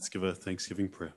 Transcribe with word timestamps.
Let's 0.00 0.08
give 0.08 0.22
a 0.22 0.34
thanksgiving 0.34 0.88
prayer. 0.88 1.12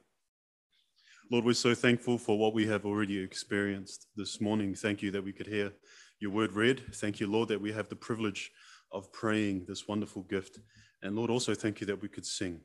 Lord, 1.31 1.45
we're 1.45 1.53
so 1.53 1.73
thankful 1.73 2.17
for 2.17 2.37
what 2.37 2.53
we 2.53 2.67
have 2.67 2.85
already 2.85 3.17
experienced 3.17 4.07
this 4.17 4.41
morning. 4.41 4.75
Thank 4.75 5.01
you 5.01 5.09
that 5.11 5.23
we 5.23 5.31
could 5.31 5.47
hear 5.47 5.71
your 6.19 6.31
word 6.31 6.51
read. 6.51 6.83
Thank 6.95 7.21
you, 7.21 7.27
Lord, 7.27 7.47
that 7.47 7.61
we 7.61 7.71
have 7.71 7.87
the 7.87 7.95
privilege 7.95 8.51
of 8.91 9.09
praying 9.13 9.67
this 9.69 9.87
wonderful 9.87 10.23
gift. 10.23 10.59
And 11.01 11.15
Lord, 11.15 11.29
also 11.29 11.55
thank 11.55 11.79
you 11.79 11.87
that 11.87 12.01
we 12.01 12.09
could 12.09 12.25
sing. 12.25 12.59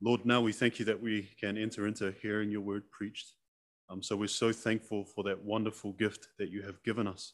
Lord, 0.00 0.24
now 0.24 0.40
we 0.40 0.52
thank 0.52 0.78
you 0.78 0.84
that 0.84 1.02
we 1.02 1.28
can 1.40 1.58
enter 1.58 1.88
into 1.88 2.14
hearing 2.22 2.52
your 2.52 2.60
word 2.60 2.88
preached. 2.92 3.32
Um, 3.90 4.04
so 4.04 4.14
we're 4.14 4.28
so 4.28 4.52
thankful 4.52 5.04
for 5.04 5.24
that 5.24 5.42
wonderful 5.42 5.90
gift 5.94 6.28
that 6.38 6.50
you 6.52 6.62
have 6.62 6.80
given 6.84 7.08
us. 7.08 7.32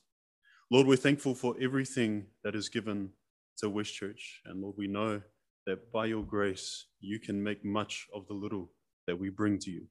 Lord, 0.70 0.86
we're 0.86 0.96
thankful 0.96 1.34
for 1.34 1.56
everything 1.60 2.28
that 2.42 2.54
is 2.54 2.70
given 2.70 3.10
to 3.58 3.68
West 3.68 3.92
Church. 3.92 4.40
And 4.46 4.62
Lord, 4.62 4.76
we 4.78 4.86
know 4.86 5.20
that 5.66 5.92
by 5.92 6.06
your 6.06 6.22
grace, 6.22 6.86
you 7.00 7.18
can 7.18 7.42
make 7.42 7.64
much 7.64 8.06
of 8.14 8.26
the 8.26 8.34
little 8.34 8.70
that 9.06 9.18
we 9.18 9.30
bring 9.30 9.58
to 9.60 9.70
you. 9.70 9.86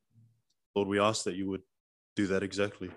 Lord, 0.76 0.88
we 0.88 1.00
ask 1.00 1.23
that 1.26 1.36
you 1.36 1.50
would 1.50 1.62
do 2.16 2.28
that 2.28 2.44
exactly. 2.44 2.90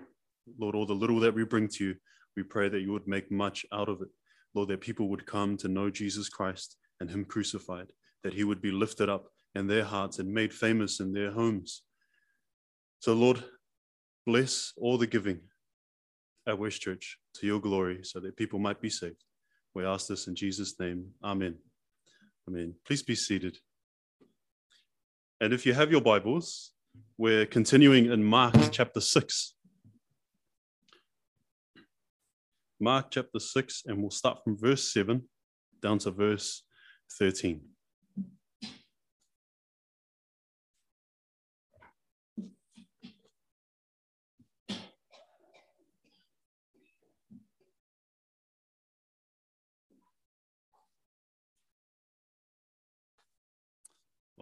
Lord, 0.59 0.75
all 0.75 0.85
the 0.85 0.93
little 0.93 1.19
that 1.21 1.33
we 1.33 1.43
bring 1.43 1.67
to 1.69 1.85
you, 1.85 1.95
we 2.35 2.43
pray 2.43 2.69
that 2.69 2.81
you 2.81 2.91
would 2.91 3.07
make 3.07 3.31
much 3.31 3.65
out 3.71 3.89
of 3.89 4.01
it. 4.01 4.09
Lord, 4.53 4.69
that 4.69 4.81
people 4.81 5.09
would 5.09 5.25
come 5.25 5.57
to 5.57 5.67
know 5.67 5.89
Jesus 5.89 6.29
Christ 6.29 6.77
and 6.99 7.09
him 7.09 7.25
crucified, 7.25 7.87
that 8.23 8.33
he 8.33 8.43
would 8.43 8.61
be 8.61 8.71
lifted 8.71 9.09
up 9.09 9.27
in 9.55 9.67
their 9.67 9.83
hearts 9.83 10.19
and 10.19 10.33
made 10.33 10.53
famous 10.53 10.99
in 10.99 11.13
their 11.13 11.31
homes. 11.31 11.83
So, 12.99 13.13
Lord, 13.13 13.43
bless 14.25 14.73
all 14.77 14.97
the 14.97 15.07
giving 15.07 15.39
at 16.47 16.57
West 16.57 16.81
Church 16.81 17.17
to 17.35 17.45
your 17.45 17.59
glory 17.59 17.99
so 18.03 18.19
that 18.19 18.37
people 18.37 18.59
might 18.59 18.81
be 18.81 18.89
saved. 18.89 19.23
We 19.73 19.85
ask 19.85 20.07
this 20.07 20.27
in 20.27 20.35
Jesus' 20.35 20.79
name. 20.79 21.07
Amen. 21.23 21.55
Amen. 22.47 22.75
Please 22.85 23.01
be 23.01 23.15
seated. 23.15 23.57
And 25.41 25.51
if 25.51 25.65
you 25.65 25.73
have 25.73 25.91
your 25.91 26.01
Bibles, 26.01 26.73
we're 27.17 27.47
continuing 27.47 28.11
in 28.11 28.23
Mark 28.23 28.55
chapter 28.71 29.01
6. 29.01 29.55
Mark 32.79 33.09
chapter 33.09 33.39
6, 33.39 33.83
and 33.87 33.99
we'll 33.99 34.11
start 34.11 34.43
from 34.43 34.57
verse 34.57 34.93
7 34.93 35.23
down 35.81 35.97
to 35.99 36.11
verse 36.11 36.61
13. 37.17 37.61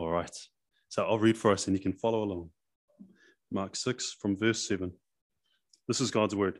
All 0.04 0.12
right. 0.12 0.38
So 0.90 1.06
I'll 1.06 1.18
read 1.18 1.38
for 1.38 1.52
us 1.52 1.68
and 1.68 1.78
you 1.78 1.82
can 1.82 1.94
follow 1.94 2.24
along. 2.24 2.50
Mark 3.50 3.78
6 3.78 4.18
from 4.20 4.38
verse 4.38 4.68
7. 4.68 4.92
This 5.88 6.02
is 6.02 6.12
God's 6.12 6.36
word. 6.36 6.60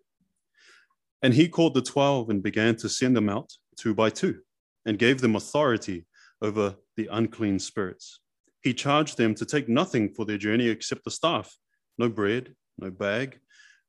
And 1.22 1.34
he 1.34 1.50
called 1.50 1.74
the 1.74 1.82
twelve 1.82 2.30
and 2.30 2.42
began 2.42 2.78
to 2.78 2.88
send 2.88 3.18
them 3.18 3.28
out 3.28 3.52
two 3.78 3.94
by 3.94 4.10
two 4.10 4.40
and 4.86 4.98
gave 4.98 5.20
them 5.20 5.36
authority 5.36 6.06
over 6.42 6.76
the 6.96 7.10
unclean 7.12 7.60
spirits. 7.60 8.22
He 8.62 8.74
charged 8.74 9.18
them 9.18 9.36
to 9.36 9.46
take 9.46 9.68
nothing 9.68 10.14
for 10.14 10.26
their 10.26 10.38
journey 10.38 10.68
except 10.68 11.04
the 11.04 11.12
staff, 11.12 11.58
no 11.98 12.08
bread, 12.08 12.56
no 12.78 12.92
bag, 12.92 13.40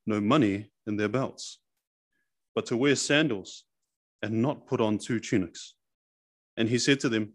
no 0.05 0.21
money 0.21 0.73
in 0.89 0.97
their 0.97 1.09
belts, 1.09 1.61
but 2.57 2.67
to 2.67 2.77
wear 2.77 2.97
sandals 2.97 3.65
and 4.21 4.43
not 4.43 4.67
put 4.67 4.81
on 4.81 4.99
two 4.99 5.21
tunics. 5.21 5.75
And 6.57 6.69
he 6.69 6.79
said 6.79 6.99
to 7.01 7.09
them, 7.09 7.35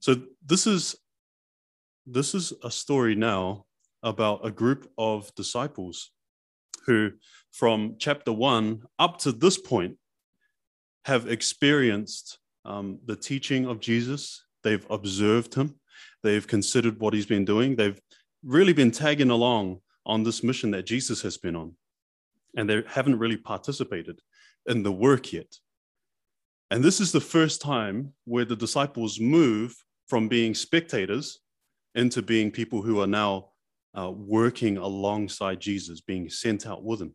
So 0.00 0.16
this 0.44 0.66
is 0.66 0.96
this 2.06 2.34
is 2.34 2.52
a 2.64 2.70
story 2.70 3.14
now 3.14 3.66
about 4.02 4.46
a 4.46 4.50
group 4.50 4.90
of 4.96 5.34
disciples 5.34 6.10
who 6.86 7.10
from 7.52 7.96
chapter 7.98 8.32
1 8.32 8.82
up 8.98 9.18
to 9.18 9.32
this 9.32 9.58
point 9.58 9.96
have 11.04 11.28
experienced 11.28 12.38
um, 12.64 12.98
the 13.04 13.16
teaching 13.16 13.66
of 13.66 13.80
Jesus. 13.80 14.42
They've 14.62 14.86
observed 14.88 15.54
him. 15.54 15.74
They've 16.22 16.46
considered 16.46 16.98
what 16.98 17.12
he's 17.12 17.26
been 17.26 17.44
doing. 17.44 17.76
They've 17.76 18.00
really 18.42 18.72
been 18.72 18.90
tagging 18.90 19.30
along 19.30 19.80
on 20.06 20.22
this 20.22 20.42
mission 20.42 20.70
that 20.70 20.86
Jesus 20.86 21.20
has 21.22 21.36
been 21.36 21.56
on. 21.56 21.74
And 22.56 22.68
they 22.68 22.82
haven't 22.86 23.18
really 23.18 23.36
participated 23.36 24.20
in 24.66 24.82
the 24.82 24.92
work 24.92 25.32
yet. 25.32 25.58
And 26.70 26.82
this 26.82 27.00
is 27.00 27.12
the 27.12 27.20
first 27.20 27.60
time 27.60 28.14
where 28.24 28.44
the 28.44 28.56
disciples 28.56 29.20
move 29.20 29.74
from 30.08 30.28
being 30.28 30.54
spectators 30.54 31.40
into 31.94 32.22
being 32.22 32.50
people 32.50 32.82
who 32.82 33.00
are 33.00 33.06
now 33.06 33.50
uh, 33.96 34.10
working 34.10 34.76
alongside 34.76 35.60
Jesus, 35.60 36.00
being 36.00 36.28
sent 36.30 36.66
out 36.66 36.84
with 36.84 37.00
him. 37.00 37.14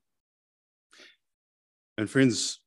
And 1.97 2.09
friends, 2.09 2.59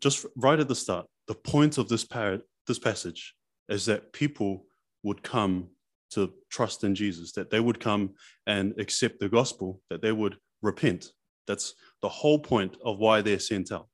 just 0.00 0.26
right 0.36 0.58
at 0.58 0.68
the 0.68 0.74
start, 0.74 1.06
the 1.28 1.34
point 1.34 1.78
of 1.78 1.88
this, 1.88 2.04
par- 2.04 2.40
this 2.66 2.78
passage 2.78 3.34
is 3.68 3.86
that 3.86 4.12
people 4.12 4.66
would 5.02 5.22
come 5.22 5.68
to 6.10 6.32
trust 6.50 6.84
in 6.84 6.94
Jesus, 6.94 7.32
that 7.32 7.50
they 7.50 7.60
would 7.60 7.80
come 7.80 8.14
and 8.46 8.74
accept 8.78 9.20
the 9.20 9.28
gospel, 9.28 9.80
that 9.90 10.00
they 10.00 10.12
would 10.12 10.36
repent. 10.62 11.10
That's 11.46 11.74
the 12.02 12.08
whole 12.08 12.38
point 12.38 12.76
of 12.84 12.98
why 12.98 13.20
they're 13.20 13.38
sent 13.38 13.72
out. 13.72 13.88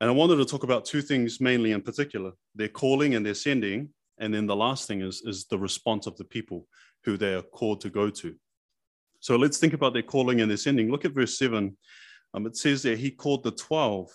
And 0.00 0.08
I 0.08 0.12
wanted 0.12 0.36
to 0.36 0.44
talk 0.44 0.62
about 0.62 0.84
two 0.84 1.02
things 1.02 1.40
mainly 1.40 1.72
in 1.72 1.82
particular 1.82 2.32
their 2.54 2.68
calling 2.68 3.14
and 3.14 3.24
their 3.24 3.34
sending. 3.34 3.90
And 4.20 4.32
then 4.34 4.46
the 4.46 4.56
last 4.56 4.88
thing 4.88 5.00
is, 5.00 5.22
is 5.24 5.46
the 5.46 5.58
response 5.58 6.06
of 6.06 6.16
the 6.16 6.24
people 6.24 6.66
who 7.04 7.16
they 7.16 7.34
are 7.34 7.42
called 7.42 7.80
to 7.82 7.90
go 7.90 8.10
to. 8.10 8.34
So 9.20 9.36
let's 9.36 9.58
think 9.58 9.72
about 9.72 9.92
their 9.92 10.02
calling 10.02 10.40
and 10.40 10.50
their 10.50 10.56
sending. 10.56 10.90
Look 10.90 11.04
at 11.04 11.12
verse 11.12 11.38
7. 11.38 11.76
Um, 12.34 12.46
it 12.46 12.56
says 12.56 12.82
there, 12.82 12.96
he 12.96 13.10
called 13.10 13.42
the 13.42 13.50
12. 13.52 14.10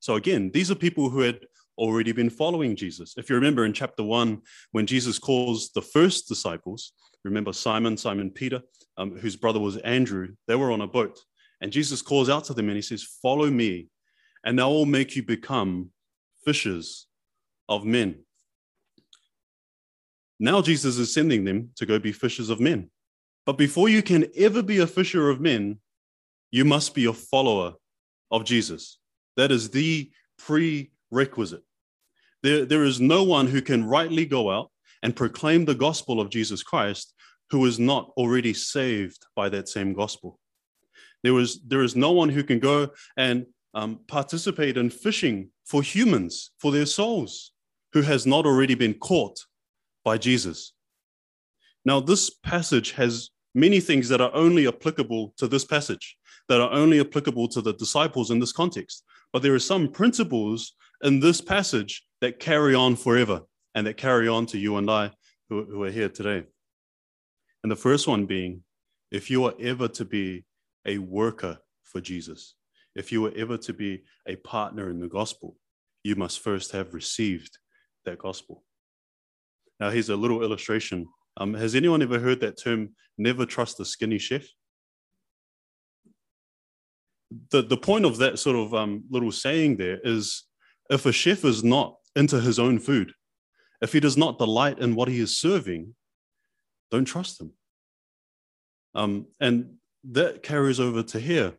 So 0.00 0.16
again, 0.16 0.50
these 0.52 0.70
are 0.70 0.74
people 0.74 1.10
who 1.10 1.20
had 1.20 1.40
already 1.78 2.12
been 2.12 2.30
following 2.30 2.76
Jesus. 2.76 3.14
If 3.16 3.28
you 3.28 3.36
remember 3.36 3.64
in 3.64 3.72
chapter 3.72 4.02
1, 4.02 4.40
when 4.72 4.86
Jesus 4.86 5.18
calls 5.18 5.70
the 5.70 5.82
first 5.82 6.28
disciples, 6.28 6.92
remember 7.24 7.52
Simon, 7.52 7.96
Simon 7.96 8.30
Peter, 8.30 8.60
um, 8.96 9.16
whose 9.16 9.36
brother 9.36 9.60
was 9.60 9.76
Andrew, 9.78 10.28
they 10.46 10.56
were 10.56 10.72
on 10.72 10.80
a 10.82 10.86
boat. 10.86 11.18
And 11.60 11.72
Jesus 11.72 12.02
calls 12.02 12.28
out 12.28 12.44
to 12.44 12.54
them 12.54 12.68
and 12.68 12.76
he 12.76 12.82
says, 12.82 13.18
Follow 13.22 13.50
me 13.50 13.88
and 14.44 14.60
I 14.60 14.66
will 14.66 14.86
make 14.86 15.16
you 15.16 15.22
become 15.22 15.90
fishers 16.44 17.06
of 17.68 17.84
men. 17.84 18.24
Now 20.40 20.60
Jesus 20.60 20.98
is 20.98 21.14
sending 21.14 21.44
them 21.44 21.70
to 21.76 21.86
go 21.86 21.98
be 21.98 22.12
fishers 22.12 22.50
of 22.50 22.60
men. 22.60 22.90
But 23.46 23.58
before 23.58 23.88
you 23.88 24.02
can 24.02 24.26
ever 24.36 24.62
be 24.62 24.78
a 24.78 24.86
fisher 24.86 25.30
of 25.30 25.40
men, 25.40 25.78
you 26.50 26.64
must 26.64 26.94
be 26.94 27.06
a 27.06 27.12
follower 27.12 27.74
of 28.30 28.44
Jesus. 28.44 28.98
That 29.36 29.50
is 29.50 29.70
the 29.70 30.10
prerequisite. 30.38 31.62
There, 32.42 32.64
there 32.64 32.84
is 32.84 33.00
no 33.00 33.22
one 33.22 33.46
who 33.46 33.62
can 33.62 33.84
rightly 33.84 34.26
go 34.26 34.50
out 34.50 34.70
and 35.02 35.16
proclaim 35.16 35.64
the 35.64 35.74
gospel 35.74 36.20
of 36.20 36.30
Jesus 36.30 36.62
Christ 36.62 37.14
who 37.50 37.64
is 37.66 37.78
not 37.78 38.10
already 38.16 38.54
saved 38.54 39.26
by 39.36 39.48
that 39.50 39.68
same 39.68 39.92
gospel. 39.92 40.38
There 41.22 41.38
is, 41.38 41.60
there 41.66 41.82
is 41.82 41.94
no 41.94 42.12
one 42.12 42.28
who 42.28 42.42
can 42.42 42.58
go 42.58 42.90
and 43.16 43.46
um, 43.74 44.00
participate 44.06 44.76
in 44.76 44.90
fishing 44.90 45.50
for 45.64 45.82
humans, 45.82 46.50
for 46.58 46.72
their 46.72 46.86
souls, 46.86 47.52
who 47.92 48.02
has 48.02 48.26
not 48.26 48.46
already 48.46 48.74
been 48.74 48.94
caught 48.94 49.38
by 50.04 50.18
Jesus. 50.18 50.72
Now, 51.84 52.00
this 52.00 52.30
passage 52.30 52.92
has 52.92 53.30
many 53.54 53.80
things 53.80 54.08
that 54.08 54.20
are 54.20 54.34
only 54.34 54.66
applicable 54.66 55.34
to 55.36 55.48
this 55.48 55.64
passage, 55.64 56.16
that 56.48 56.60
are 56.60 56.72
only 56.72 57.00
applicable 57.00 57.48
to 57.48 57.60
the 57.60 57.74
disciples 57.74 58.30
in 58.30 58.38
this 58.38 58.52
context. 58.52 59.04
But 59.32 59.42
there 59.42 59.54
are 59.54 59.58
some 59.58 59.88
principles 59.88 60.74
in 61.02 61.20
this 61.20 61.40
passage 61.40 62.04
that 62.20 62.38
carry 62.38 62.74
on 62.74 62.96
forever 62.96 63.42
and 63.74 63.86
that 63.86 63.96
carry 63.96 64.28
on 64.28 64.46
to 64.46 64.58
you 64.58 64.76
and 64.76 64.90
I 64.90 65.10
who, 65.48 65.64
who 65.64 65.82
are 65.82 65.90
here 65.90 66.08
today. 66.08 66.44
And 67.62 67.70
the 67.70 67.76
first 67.76 68.06
one 68.06 68.26
being 68.26 68.62
if 69.10 69.30
you 69.30 69.44
are 69.44 69.54
ever 69.60 69.88
to 69.88 70.04
be 70.04 70.44
a 70.86 70.98
worker 70.98 71.58
for 71.82 72.00
Jesus, 72.00 72.54
if 72.94 73.10
you 73.12 73.22
were 73.22 73.32
ever 73.36 73.56
to 73.58 73.72
be 73.72 74.04
a 74.26 74.36
partner 74.36 74.90
in 74.90 75.00
the 75.00 75.08
gospel, 75.08 75.56
you 76.02 76.16
must 76.16 76.40
first 76.40 76.72
have 76.72 76.94
received 76.94 77.58
that 78.04 78.18
gospel. 78.18 78.64
Now, 79.80 79.90
here's 79.90 80.10
a 80.10 80.16
little 80.16 80.42
illustration. 80.42 81.06
Um, 81.36 81.54
has 81.54 81.74
anyone 81.74 82.02
ever 82.02 82.18
heard 82.18 82.40
that 82.40 82.60
term, 82.62 82.90
never 83.16 83.46
trust 83.46 83.80
a 83.80 83.84
skinny 83.84 84.18
chef? 84.18 84.46
The, 87.50 87.62
the 87.62 87.76
point 87.76 88.04
of 88.04 88.18
that 88.18 88.38
sort 88.38 88.56
of 88.56 88.74
um, 88.74 89.04
little 89.10 89.32
saying 89.32 89.76
there 89.76 89.98
is 90.04 90.44
if 90.90 91.06
a 91.06 91.12
chef 91.12 91.44
is 91.44 91.64
not 91.64 91.96
into 92.14 92.40
his 92.40 92.58
own 92.58 92.78
food, 92.78 93.12
if 93.80 93.92
he 93.92 94.00
does 94.00 94.16
not 94.16 94.38
delight 94.38 94.78
in 94.78 94.94
what 94.94 95.08
he 95.08 95.18
is 95.18 95.38
serving, 95.38 95.94
don't 96.90 97.06
trust 97.06 97.40
him. 97.40 97.52
Um, 98.94 99.26
and 99.40 99.76
that 100.04 100.42
carries 100.42 100.78
over 100.78 101.02
to 101.02 101.18
here. 101.18 101.54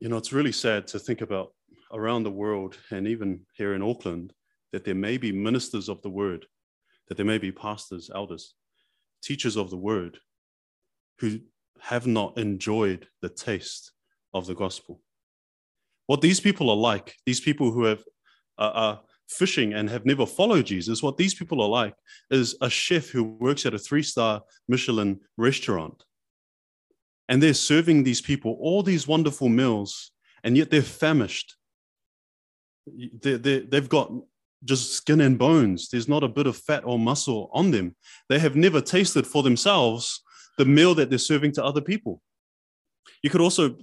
You 0.00 0.08
know, 0.08 0.16
it's 0.16 0.32
really 0.32 0.52
sad 0.52 0.86
to 0.88 0.98
think 0.98 1.20
about 1.20 1.52
around 1.92 2.22
the 2.22 2.30
world 2.30 2.76
and 2.90 3.06
even 3.06 3.40
here 3.54 3.74
in 3.74 3.82
Auckland 3.82 4.32
that 4.72 4.84
there 4.84 4.94
may 4.94 5.16
be 5.16 5.32
ministers 5.32 5.88
of 5.88 6.02
the 6.02 6.10
word, 6.10 6.46
that 7.08 7.16
there 7.16 7.26
may 7.26 7.38
be 7.38 7.52
pastors, 7.52 8.10
elders, 8.14 8.54
teachers 9.22 9.56
of 9.56 9.70
the 9.70 9.76
word 9.76 10.18
who 11.18 11.40
have 11.80 12.06
not 12.06 12.36
enjoyed 12.36 13.06
the 13.22 13.28
taste 13.28 13.92
of 14.34 14.46
the 14.46 14.54
gospel. 14.54 15.00
What 16.06 16.20
these 16.20 16.40
people 16.40 16.70
are 16.70 16.76
like, 16.76 17.14
these 17.24 17.40
people 17.40 17.70
who 17.72 17.84
have 17.84 18.02
uh, 18.58 18.72
are 18.74 19.00
fishing 19.28 19.74
and 19.74 19.90
have 19.90 20.06
never 20.06 20.26
followed 20.26 20.66
Jesus, 20.66 21.02
what 21.02 21.16
these 21.16 21.34
people 21.34 21.60
are 21.60 21.68
like 21.68 21.94
is 22.30 22.56
a 22.60 22.70
chef 22.70 23.08
who 23.08 23.24
works 23.24 23.66
at 23.66 23.74
a 23.74 23.78
three 23.78 24.02
star 24.02 24.42
Michelin 24.68 25.20
restaurant. 25.36 26.04
And 27.28 27.42
they're 27.42 27.54
serving 27.54 28.02
these 28.04 28.20
people 28.20 28.56
all 28.60 28.82
these 28.82 29.08
wonderful 29.08 29.48
meals, 29.48 30.12
and 30.44 30.56
yet 30.56 30.70
they're 30.70 30.82
famished. 30.82 31.56
They're, 32.86 33.38
they're, 33.38 33.60
they've 33.60 33.88
got 33.88 34.12
just 34.64 34.92
skin 34.92 35.20
and 35.20 35.38
bones. 35.38 35.88
There's 35.88 36.08
not 36.08 36.22
a 36.22 36.28
bit 36.28 36.46
of 36.46 36.56
fat 36.56 36.84
or 36.84 36.98
muscle 36.98 37.50
on 37.52 37.70
them. 37.70 37.96
They 38.28 38.38
have 38.38 38.56
never 38.56 38.80
tasted 38.80 39.26
for 39.26 39.42
themselves 39.42 40.22
the 40.56 40.64
meal 40.64 40.94
that 40.94 41.10
they're 41.10 41.18
serving 41.18 41.52
to 41.52 41.64
other 41.64 41.80
people. 41.80 42.22
You 43.22 43.30
could 43.30 43.40
also 43.40 43.76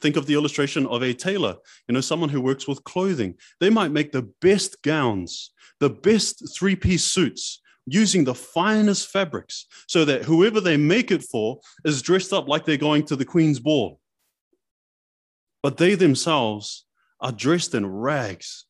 think 0.00 0.16
of 0.16 0.26
the 0.26 0.34
illustration 0.34 0.86
of 0.86 1.02
a 1.02 1.14
tailor, 1.14 1.56
you 1.88 1.94
know, 1.94 2.00
someone 2.00 2.28
who 2.28 2.40
works 2.40 2.66
with 2.68 2.84
clothing. 2.84 3.36
They 3.60 3.70
might 3.70 3.92
make 3.92 4.12
the 4.12 4.30
best 4.40 4.82
gowns, 4.82 5.52
the 5.80 5.90
best 5.90 6.54
three 6.54 6.76
piece 6.76 7.04
suits 7.04 7.61
using 7.86 8.24
the 8.24 8.34
finest 8.34 9.08
fabrics 9.08 9.66
so 9.88 10.04
that 10.04 10.24
whoever 10.24 10.60
they 10.60 10.76
make 10.76 11.10
it 11.10 11.22
for 11.22 11.60
is 11.84 12.02
dressed 12.02 12.32
up 12.32 12.48
like 12.48 12.64
they're 12.64 12.76
going 12.76 13.04
to 13.06 13.16
the 13.16 13.24
Queen's 13.24 13.58
ball. 13.58 13.98
But 15.62 15.76
they 15.76 15.94
themselves 15.94 16.86
are 17.20 17.32
dressed 17.32 17.74
in 17.74 17.86
rags. 17.86 18.66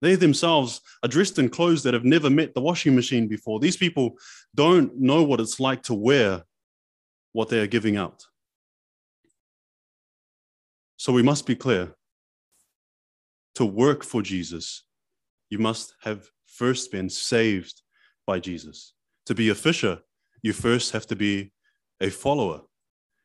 They 0.00 0.14
themselves 0.14 0.80
are 1.02 1.08
dressed 1.08 1.38
in 1.38 1.48
clothes 1.48 1.82
that 1.82 1.94
have 1.94 2.04
never 2.04 2.30
met 2.30 2.54
the 2.54 2.60
washing 2.60 2.94
machine 2.94 3.28
before. 3.28 3.60
These 3.60 3.76
people 3.76 4.16
don't 4.54 4.98
know 4.98 5.22
what 5.22 5.40
it's 5.40 5.58
like 5.58 5.82
to 5.84 5.94
wear 5.94 6.44
what 7.32 7.48
they 7.48 7.60
are 7.60 7.66
giving 7.66 7.96
out. 7.96 8.24
So 10.96 11.12
we 11.12 11.22
must 11.22 11.46
be 11.46 11.56
clear 11.56 11.94
to 13.56 13.66
work 13.66 14.04
for 14.04 14.22
Jesus, 14.22 14.84
you 15.50 15.58
must 15.58 15.94
have 16.02 16.28
first 16.46 16.92
been 16.92 17.10
saved 17.10 17.82
by 18.28 18.38
Jesus. 18.38 18.92
To 19.26 19.34
be 19.34 19.48
a 19.48 19.54
fisher, 19.54 19.98
you 20.42 20.52
first 20.52 20.92
have 20.92 21.06
to 21.06 21.16
be 21.16 21.50
a 22.00 22.10
follower. 22.10 22.60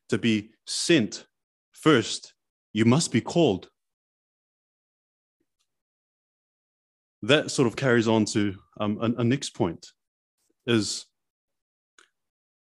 To 0.08 0.18
be 0.18 0.50
sent 0.66 1.26
first, 1.72 2.32
you 2.72 2.86
must 2.86 3.12
be 3.12 3.20
called. 3.20 3.68
That 7.22 7.50
sort 7.50 7.68
of 7.68 7.76
carries 7.76 8.08
on 8.08 8.24
to 8.36 8.54
um, 8.80 8.98
a, 9.00 9.20
a 9.20 9.24
next 9.24 9.50
point 9.50 9.86
is 10.66 11.04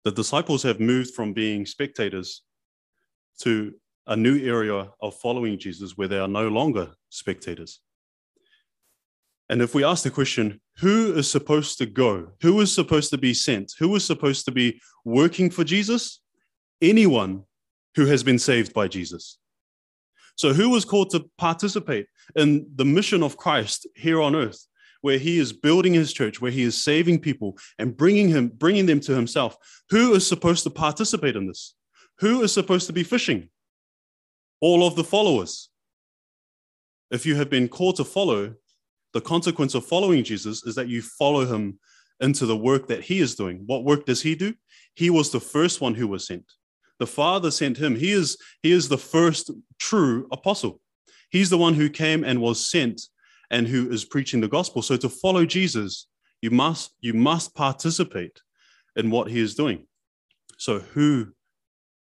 the 0.04 0.12
disciples 0.12 0.63
have 0.63 0.80
moved 0.80 1.13
from 1.13 1.31
being 1.31 1.66
spectators 1.66 2.42
to 3.42 3.74
a 4.07 4.16
new 4.16 4.38
area 4.44 4.89
of 5.00 5.16
following 5.16 5.60
Jesus 5.60 5.95
where 5.95 6.07
they 6.07 6.19
are 6.19 6.27
no 6.27 6.48
longer 6.48 6.92
spectators. 7.10 7.81
And 9.50 9.62
if 9.62 9.75
we 9.75 9.83
ask 9.83 10.03
the 10.03 10.12
question, 10.12 10.59
who 10.77 11.13
is 11.13 11.30
supposed 11.30 11.77
to 11.77 11.86
go? 11.86 12.31
Who 12.42 12.59
is 12.62 12.74
supposed 12.74 13.12
to 13.12 13.18
be 13.18 13.33
sent? 13.33 13.74
Who 13.80 13.95
is 13.95 14.03
supposed 14.03 14.45
to 14.45 14.51
be 14.51 14.81
working 15.03 15.50
for 15.50 15.63
Jesus? 15.63 16.21
Anyone 16.81 17.44
who 17.95 18.07
has 18.07 18.24
been 18.24 18.39
saved 18.39 18.74
by 18.74 18.88
Jesus. 18.88 19.38
So, 20.36 20.51
who 20.51 20.69
was 20.69 20.83
called 20.83 21.12
to 21.12 21.30
participate 21.38 22.07
in 22.36 22.68
the 22.75 22.83
mission 22.83 23.24
of 23.24 23.38
Christ 23.38 23.88
here 23.95 24.21
on 24.21 24.36
earth, 24.36 24.68
where 25.01 25.18
he 25.18 25.38
is 25.38 25.53
building 25.53 25.94
his 25.94 26.12
church, 26.12 26.41
where 26.41 26.51
he 26.51 26.63
is 26.63 26.83
saving 26.83 27.19
people 27.19 27.57
and 27.80 27.95
bringing 27.95 28.27
him, 28.27 28.50
bringing 28.50 28.86
them 28.86 29.00
to 29.01 29.15
himself? 29.15 29.56
Who 29.91 30.13
is 30.13 30.27
supposed 30.27 30.63
to 30.63 30.69
participate 30.69 31.38
in 31.38 31.48
this? 31.48 31.75
Who 32.19 32.41
is 32.41 32.51
supposed 32.51 32.88
to 32.88 32.94
be 32.94 33.03
fishing? 33.03 33.50
all 34.62 34.86
of 34.86 34.95
the 34.95 35.03
followers. 35.03 35.69
If 37.12 37.25
you 37.25 37.36
have 37.36 37.50
been 37.50 37.68
called 37.68 37.98
to 37.98 38.03
follow, 38.03 38.56
the 39.15 39.21
consequence 39.21 39.73
of 39.73 39.83
following 39.83 40.23
Jesus 40.23 40.63
is 40.67 40.75
that 40.75 40.88
you 40.88 41.01
follow 41.01 41.47
him 41.47 41.79
into 42.19 42.45
the 42.45 42.56
work 42.56 42.88
that 42.89 43.01
he 43.01 43.19
is 43.19 43.33
doing. 43.33 43.63
What 43.65 43.83
work 43.83 44.06
does 44.06 44.21
he 44.21 44.35
do? 44.35 44.53
He 44.94 45.09
was 45.09 45.31
the 45.31 45.39
first 45.39 45.81
one 45.81 45.95
who 45.95 46.07
was 46.07 46.27
sent. 46.27 46.45
The 47.00 47.07
Father 47.07 47.50
sent 47.50 47.77
him. 47.77 47.95
He 47.95 48.12
is, 48.12 48.38
he 48.62 48.71
is 48.71 48.88
the 48.88 49.00
first 49.00 49.50
true 49.79 50.27
apostle. 50.31 50.79
He's 51.31 51.50
the 51.50 51.57
one 51.57 51.73
who 51.73 51.89
came 51.89 52.23
and 52.23 52.39
was 52.39 52.63
sent 52.63 53.01
and 53.50 53.67
who 53.67 53.89
is 53.89 54.06
preaching 54.06 54.41
the 54.41 54.47
gospel. 54.47 54.83
So 54.83 54.95
to 54.97 55.09
follow 55.09 55.45
Jesus, 55.45 56.06
you 56.44 56.51
must 56.51 56.91
you 57.01 57.13
must 57.13 57.56
participate 57.56 58.39
in 58.95 59.09
what 59.09 59.31
he 59.31 59.39
is 59.39 59.56
doing. 59.56 59.88
So 60.59 60.79
who 60.79 61.33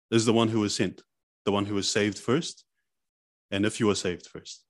is 0.09 0.25
the 0.25 0.33
one 0.33 0.47
who 0.47 0.61
was 0.61 0.73
sent? 0.73 1.03
the 1.45 1.51
one 1.51 1.65
who 1.65 1.75
was 1.75 1.89
saved 1.89 2.17
first, 2.17 2.63
and 3.49 3.65
if 3.65 3.79
you 3.79 3.89
are 3.89 3.95
saved 3.95 4.27
first. 4.27 4.63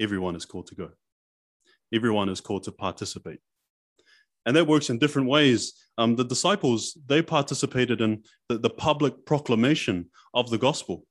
Everyone 0.00 0.36
is 0.36 0.46
called 0.46 0.66
to 0.68 0.74
go. 0.74 0.90
Everyone 1.92 2.28
is 2.28 2.40
called 2.40 2.64
to 2.64 2.72
participate. 2.72 3.40
And 4.46 4.56
that 4.56 4.66
works 4.66 4.90
in 4.90 4.98
different 4.98 5.28
ways. 5.28 5.74
Um, 5.98 6.16
the 6.16 6.24
disciples, 6.24 6.96
they 7.06 7.22
participated 7.22 8.00
in 8.00 8.22
the, 8.48 8.58
the 8.58 8.70
public 8.70 9.26
proclamation 9.26 10.10
of 10.32 10.50
the 10.50 10.58
gospel, 10.58 11.04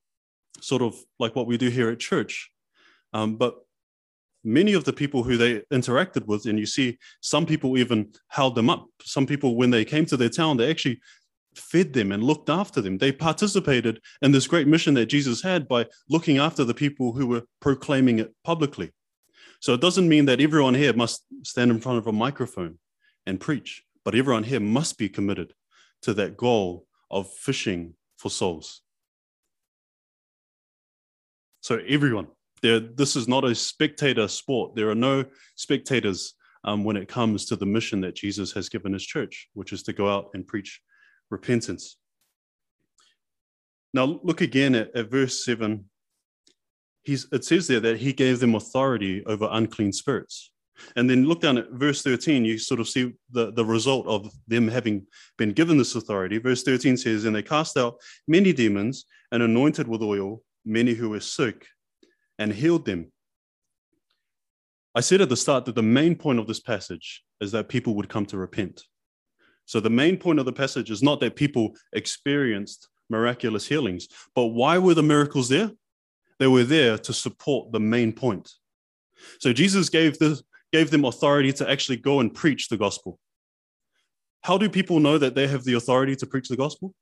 sort 0.61 0.81
of 0.81 0.95
like 1.19 1.35
what 1.35 1.47
we 1.47 1.57
do 1.57 1.69
here 1.69 1.89
at 1.89 1.99
church. 1.99 2.49
Um, 3.13 3.35
but 3.35 3.55
many 4.43 4.73
of 4.73 4.83
the 4.83 4.93
people 4.93 5.23
who 5.23 5.37
they 5.37 5.61
interacted 5.71 6.25
with, 6.25 6.45
and 6.45 6.57
you 6.57 6.65
see 6.65 6.97
some 7.21 7.45
people 7.45 7.77
even 7.77 8.11
held 8.29 8.55
them 8.55 8.69
up. 8.69 8.87
Some 9.03 9.27
people, 9.27 9.55
when 9.55 9.69
they 9.69 9.85
came 9.85 10.05
to 10.07 10.17
their 10.17 10.29
town, 10.29 10.57
they 10.57 10.69
actually 10.69 10.99
fed 11.55 11.93
them 11.93 12.11
and 12.11 12.23
looked 12.23 12.49
after 12.49 12.81
them. 12.81 12.97
They 12.97 13.11
participated 13.11 13.99
in 14.21 14.31
this 14.31 14.47
great 14.47 14.67
mission 14.67 14.93
that 14.95 15.07
Jesus 15.07 15.41
had 15.41 15.67
by 15.67 15.87
looking 16.09 16.37
after 16.37 16.63
the 16.63 16.73
people 16.73 17.11
who 17.11 17.27
were 17.27 17.43
proclaiming 17.59 18.19
it 18.19 18.33
publicly. 18.43 18.91
So 19.59 19.73
it 19.73 19.81
doesn't 19.81 20.07
mean 20.07 20.25
that 20.25 20.39
everyone 20.39 20.73
here 20.73 20.93
must 20.93 21.23
stand 21.43 21.71
in 21.71 21.79
front 21.79 21.97
of 21.97 22.07
a 22.07 22.11
microphone 22.11 22.79
and 23.25 23.39
preach, 23.39 23.83
but 24.05 24.15
everyone 24.15 24.43
here 24.43 24.59
must 24.59 24.97
be 24.97 25.09
committed 25.09 25.53
to 26.03 26.13
that 26.15 26.37
goal 26.37 26.85
of 27.11 27.29
fishing 27.31 27.93
for 28.17 28.29
souls. 28.29 28.81
So 31.61 31.81
everyone, 31.87 32.27
there, 32.61 32.79
this 32.79 33.15
is 33.15 33.27
not 33.27 33.43
a 33.43 33.53
spectator 33.53 34.27
sport. 34.27 34.75
There 34.75 34.89
are 34.89 34.95
no 34.95 35.25
spectators 35.55 36.33
um, 36.63 36.83
when 36.83 36.97
it 36.97 37.07
comes 37.07 37.45
to 37.45 37.55
the 37.55 37.65
mission 37.65 38.01
that 38.01 38.15
Jesus 38.15 38.51
has 38.53 38.69
given 38.69 38.93
his 38.93 39.05
church, 39.05 39.49
which 39.53 39.73
is 39.73 39.83
to 39.83 39.93
go 39.93 40.09
out 40.09 40.29
and 40.33 40.47
preach 40.47 40.81
repentance. 41.29 41.97
Now, 43.93 44.19
look 44.23 44.41
again 44.41 44.75
at, 44.75 44.95
at 44.95 45.09
verse 45.09 45.43
7. 45.43 45.85
He's, 47.09 47.27
it 47.31 47.43
says 47.43 47.65
there 47.65 47.79
that 47.79 47.97
he 47.97 48.13
gave 48.13 48.39
them 48.39 48.53
authority 48.53 49.23
over 49.25 49.47
unclean 49.51 49.93
spirits. 49.93 50.51
And 50.95 51.09
then 51.09 51.25
look 51.25 51.41
down 51.41 51.57
at 51.57 51.71
verse 51.71 52.03
13, 52.03 52.45
you 52.45 52.59
sort 52.59 52.79
of 52.79 52.87
see 52.87 53.13
the, 53.31 53.51
the 53.51 53.65
result 53.65 54.05
of 54.05 54.31
them 54.47 54.67
having 54.67 55.07
been 55.35 55.51
given 55.51 55.77
this 55.77 55.95
authority. 55.95 56.37
Verse 56.37 56.61
13 56.61 56.97
says, 56.97 57.25
And 57.25 57.35
they 57.35 57.41
cast 57.41 57.77
out 57.77 57.95
many 58.27 58.53
demons 58.53 59.05
and 59.31 59.41
anointed 59.41 59.87
with 59.87 60.03
oil 60.03 60.43
many 60.63 60.93
who 60.93 61.09
were 61.09 61.19
sick 61.19 61.65
and 62.37 62.53
healed 62.53 62.85
them. 62.85 63.11
I 64.93 65.01
said 65.01 65.21
at 65.21 65.29
the 65.29 65.35
start 65.35 65.65
that 65.65 65.75
the 65.75 65.81
main 65.81 66.15
point 66.15 66.37
of 66.37 66.45
this 66.45 66.59
passage 66.59 67.23
is 67.41 67.51
that 67.53 67.69
people 67.69 67.95
would 67.95 68.09
come 68.09 68.27
to 68.27 68.37
repent. 68.37 68.83
So 69.65 69.79
the 69.79 69.89
main 69.89 70.15
point 70.17 70.37
of 70.39 70.45
the 70.45 70.53
passage 70.53 70.91
is 70.91 71.01
not 71.01 71.19
that 71.21 71.35
people 71.35 71.75
experienced 71.93 72.87
miraculous 73.09 73.67
healings, 73.67 74.07
but 74.35 74.47
why 74.47 74.77
were 74.77 74.93
the 74.93 75.03
miracles 75.03 75.49
there? 75.49 75.71
They 76.39 76.47
were 76.47 76.63
there 76.63 76.97
to 76.97 77.13
support 77.13 77.71
the 77.71 77.79
main 77.79 78.13
point. 78.13 78.49
So 79.39 79.53
Jesus 79.53 79.89
gave, 79.89 80.17
the, 80.17 80.41
gave 80.71 80.89
them 80.89 81.05
authority 81.05 81.51
to 81.53 81.69
actually 81.69 81.97
go 81.97 82.21
and 82.21 82.33
preach 82.33 82.69
the 82.69 82.77
gospel. 82.77 83.19
How 84.41 84.57
do 84.57 84.69
people 84.69 84.99
know 84.99 85.17
that 85.17 85.35
they 85.35 85.47
have 85.47 85.65
the 85.65 85.73
authority 85.73 86.15
to 86.15 86.25
preach 86.25 86.47
the 86.47 86.55
gospel? 86.55 86.93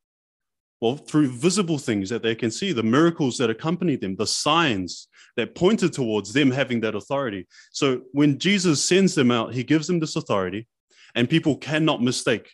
Well, 0.82 0.98
through 0.98 1.30
visible 1.30 1.78
things 1.78 2.10
that 2.10 2.22
they 2.22 2.36
can 2.36 2.52
see, 2.52 2.72
the 2.72 2.84
miracles 2.84 3.38
that 3.38 3.50
accompanied 3.50 4.02
them, 4.02 4.16
the 4.16 4.28
signs 4.28 5.08
that 5.36 5.56
pointed 5.56 5.94
towards 5.94 6.34
them 6.34 6.52
having 6.52 6.82
that 6.82 6.96
authority. 6.96 7.48
So 7.72 8.02
when 8.12 8.38
Jesus 8.38 8.84
sends 8.84 9.16
them 9.16 9.32
out, 9.32 9.54
he 9.54 9.64
gives 9.64 9.88
them 9.88 10.00
this 10.00 10.16
authority, 10.16 10.68
and 11.16 11.30
people 11.30 11.58
cannot 11.58 12.04
mistake 12.04 12.52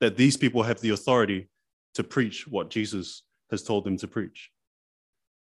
that 0.00 0.16
these 0.16 0.36
people 0.36 0.62
have 0.62 0.80
the 0.80 0.90
authority 0.90 1.48
to 1.94 2.04
preach 2.04 2.46
what 2.46 2.70
Jesus 2.70 3.22
has 3.50 3.62
told 3.62 3.84
them 3.84 3.96
to 3.98 4.08
preach. 4.08 4.51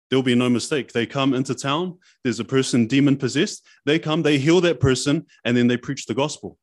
There'll 0.09 0.23
be 0.23 0.35
no 0.35 0.49
mistake. 0.49 0.91
They 0.91 1.05
come 1.05 1.33
into 1.33 1.55
town, 1.55 1.97
there's 2.23 2.39
a 2.39 2.45
person 2.45 2.87
demon 2.87 3.17
possessed, 3.17 3.65
they 3.85 3.99
come, 3.99 4.21
they 4.21 4.37
heal 4.37 4.61
that 4.61 4.79
person, 4.79 5.25
and 5.43 5.57
then 5.57 5.67
they 5.67 5.77
preach 5.77 6.05
the 6.05 6.13
gospel. 6.13 6.57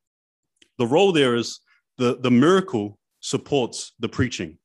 The 0.79 0.87
role 0.87 1.13
there 1.13 1.35
is 1.35 1.61
the, 1.99 2.19
the 2.21 2.31
miracle 2.31 2.99
supports 3.21 3.93
the 3.99 4.09
preaching, 4.09 4.59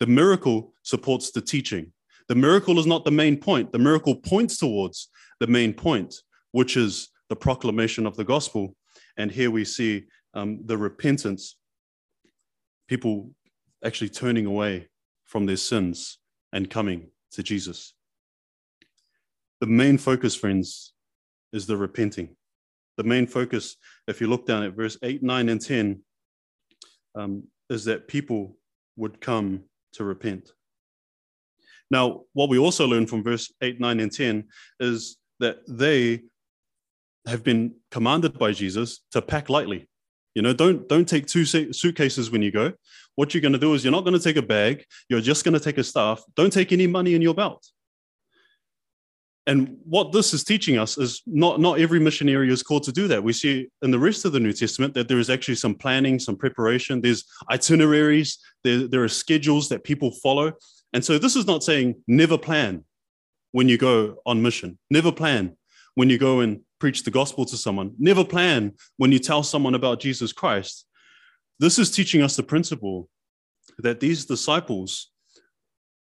the 0.00 0.06
miracle 0.06 0.74
supports 0.82 1.30
the 1.30 1.40
teaching. 1.40 1.92
The 2.28 2.34
miracle 2.34 2.80
is 2.80 2.86
not 2.86 3.04
the 3.04 3.12
main 3.12 3.36
point, 3.36 3.70
the 3.70 3.78
miracle 3.78 4.16
points 4.16 4.58
towards 4.58 5.08
the 5.38 5.46
main 5.46 5.72
point, 5.72 6.14
which 6.50 6.76
is 6.76 7.08
the 7.28 7.36
proclamation 7.36 8.04
of 8.04 8.16
the 8.16 8.24
gospel. 8.24 8.74
And 9.16 9.30
here 9.30 9.50
we 9.50 9.64
see 9.64 10.06
um, 10.34 10.60
the 10.64 10.76
repentance, 10.76 11.56
people 12.88 13.30
actually 13.84 14.08
turning 14.08 14.46
away 14.46 14.88
from 15.24 15.46
their 15.46 15.56
sins 15.56 16.18
and 16.52 16.68
coming 16.68 17.10
to 17.32 17.42
Jesus. 17.42 17.94
The 19.60 19.66
main 19.66 19.98
focus, 19.98 20.34
friends, 20.34 20.92
is 21.52 21.66
the 21.66 21.76
repenting. 21.76 22.36
The 22.96 23.04
main 23.04 23.26
focus, 23.26 23.76
if 24.06 24.20
you 24.20 24.26
look 24.26 24.46
down 24.46 24.62
at 24.62 24.74
verse 24.74 24.98
8, 25.02 25.22
9, 25.22 25.48
and 25.48 25.60
10, 25.60 26.00
um, 27.14 27.44
is 27.70 27.84
that 27.84 28.08
people 28.08 28.56
would 28.96 29.20
come 29.20 29.64
to 29.94 30.04
repent. 30.04 30.50
Now, 31.90 32.22
what 32.32 32.48
we 32.48 32.58
also 32.58 32.86
learn 32.86 33.06
from 33.06 33.22
verse 33.22 33.52
8, 33.60 33.80
9, 33.80 34.00
and 34.00 34.12
10 34.12 34.44
is 34.80 35.16
that 35.40 35.58
they 35.68 36.22
have 37.26 37.42
been 37.42 37.74
commanded 37.90 38.38
by 38.38 38.52
Jesus 38.52 39.02
to 39.12 39.22
pack 39.22 39.48
lightly. 39.48 39.88
You 40.34 40.42
know, 40.42 40.52
don't 40.52 40.86
don't 40.86 41.08
take 41.08 41.26
two 41.26 41.46
suitcases 41.46 42.30
when 42.30 42.42
you 42.42 42.52
go. 42.52 42.74
What 43.14 43.32
you're 43.32 43.40
going 43.40 43.54
to 43.54 43.58
do 43.58 43.72
is 43.72 43.82
you're 43.82 43.92
not 43.92 44.04
going 44.04 44.18
to 44.18 44.22
take 44.22 44.36
a 44.36 44.42
bag. 44.42 44.84
You're 45.08 45.22
just 45.22 45.44
going 45.44 45.54
to 45.54 45.60
take 45.60 45.78
a 45.78 45.84
staff. 45.84 46.22
Don't 46.34 46.52
take 46.52 46.72
any 46.72 46.86
money 46.86 47.14
in 47.14 47.22
your 47.22 47.32
belt. 47.32 47.66
And 49.48 49.76
what 49.84 50.10
this 50.10 50.34
is 50.34 50.42
teaching 50.42 50.76
us 50.76 50.98
is 50.98 51.22
not, 51.24 51.60
not 51.60 51.78
every 51.78 52.00
missionary 52.00 52.52
is 52.52 52.64
called 52.64 52.82
to 52.84 52.92
do 52.92 53.06
that. 53.08 53.22
We 53.22 53.32
see 53.32 53.68
in 53.82 53.92
the 53.92 53.98
rest 53.98 54.24
of 54.24 54.32
the 54.32 54.40
New 54.40 54.52
Testament 54.52 54.92
that 54.94 55.06
there 55.06 55.20
is 55.20 55.30
actually 55.30 55.54
some 55.54 55.76
planning, 55.76 56.18
some 56.18 56.36
preparation. 56.36 57.00
There's 57.00 57.24
itineraries, 57.50 58.38
there, 58.64 58.88
there 58.88 59.04
are 59.04 59.08
schedules 59.08 59.68
that 59.68 59.84
people 59.84 60.10
follow. 60.10 60.52
And 60.92 61.04
so 61.04 61.18
this 61.18 61.36
is 61.36 61.46
not 61.46 61.62
saying 61.62 61.94
never 62.08 62.36
plan 62.36 62.84
when 63.52 63.68
you 63.68 63.78
go 63.78 64.16
on 64.26 64.42
mission, 64.42 64.78
never 64.90 65.12
plan 65.12 65.56
when 65.94 66.10
you 66.10 66.18
go 66.18 66.40
and 66.40 66.60
preach 66.80 67.04
the 67.04 67.10
gospel 67.10 67.44
to 67.46 67.56
someone, 67.56 67.94
never 67.98 68.24
plan 68.24 68.72
when 68.96 69.12
you 69.12 69.18
tell 69.18 69.42
someone 69.42 69.74
about 69.74 70.00
Jesus 70.00 70.32
Christ. 70.32 70.86
This 71.58 71.78
is 71.78 71.90
teaching 71.90 72.20
us 72.20 72.36
the 72.36 72.42
principle 72.42 73.08
that 73.78 74.00
these 74.00 74.26
disciples, 74.26 75.10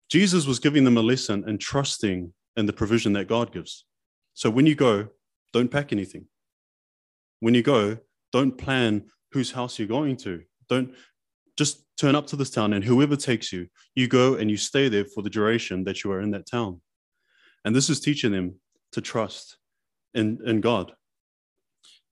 Jesus 0.09 0.45
was 0.45 0.59
giving 0.59 0.83
them 0.83 0.97
a 0.97 1.01
lesson 1.01 1.45
and 1.47 1.59
trusting 1.59 2.33
and 2.55 2.67
the 2.67 2.73
provision 2.73 3.13
that 3.13 3.27
God 3.27 3.53
gives. 3.53 3.85
So 4.33 4.49
when 4.49 4.65
you 4.65 4.75
go, 4.75 5.09
don't 5.53 5.71
pack 5.71 5.91
anything. 5.91 6.25
When 7.39 7.53
you 7.53 7.63
go, 7.63 7.97
don't 8.31 8.57
plan 8.57 9.05
whose 9.31 9.51
house 9.51 9.79
you're 9.79 9.87
going 9.87 10.17
to. 10.17 10.41
Don't 10.69 10.93
just 11.57 11.83
turn 11.97 12.15
up 12.15 12.27
to 12.27 12.35
this 12.35 12.49
town 12.49 12.73
and 12.73 12.83
whoever 12.83 13.15
takes 13.15 13.51
you, 13.51 13.67
you 13.95 14.07
go 14.07 14.35
and 14.35 14.49
you 14.49 14.57
stay 14.57 14.89
there 14.89 15.05
for 15.05 15.21
the 15.21 15.29
duration 15.29 15.83
that 15.83 16.03
you 16.03 16.11
are 16.11 16.21
in 16.21 16.31
that 16.31 16.49
town. 16.49 16.81
And 17.65 17.75
this 17.75 17.89
is 17.89 17.99
teaching 17.99 18.31
them 18.31 18.55
to 18.93 19.01
trust 19.01 19.57
in, 20.13 20.39
in 20.45 20.61
God. 20.61 20.93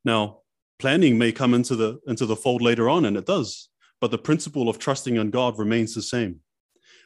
Now, 0.06 0.40
planning 0.78 1.18
may 1.18 1.32
come 1.32 1.54
into 1.54 1.76
the 1.76 2.00
into 2.08 2.26
the 2.26 2.36
fold 2.36 2.62
later 2.62 2.90
on, 2.90 3.06
and 3.06 3.18
it 3.18 3.26
does, 3.26 3.70
but 4.00 4.12
the 4.12 4.18
principle 4.18 4.70
of 4.70 4.80
trusting 4.80 5.18
in 5.18 5.30
God 5.30 5.58
remains 5.58 5.94
the 5.94 6.02
same. 6.02 6.40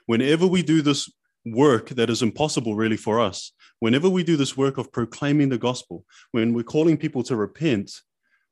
Whenever 0.06 0.46
we 0.46 0.62
do 0.62 0.82
this 0.82 1.12
work 1.46 1.90
that 1.90 2.10
is 2.10 2.22
impossible 2.22 2.76
really 2.76 2.98
for 2.98 3.20
us. 3.20 3.52
Whenever 3.80 4.10
we 4.10 4.24
do 4.24 4.38
this 4.38 4.56
work 4.56 4.78
of 4.78 4.92
proclaiming 4.92 5.50
the 5.50 5.58
gospel, 5.58 6.06
when 6.32 6.54
we're 6.54 6.64
calling 6.64 6.98
people 6.98 7.24
to 7.24 7.36
repent, 7.36 7.92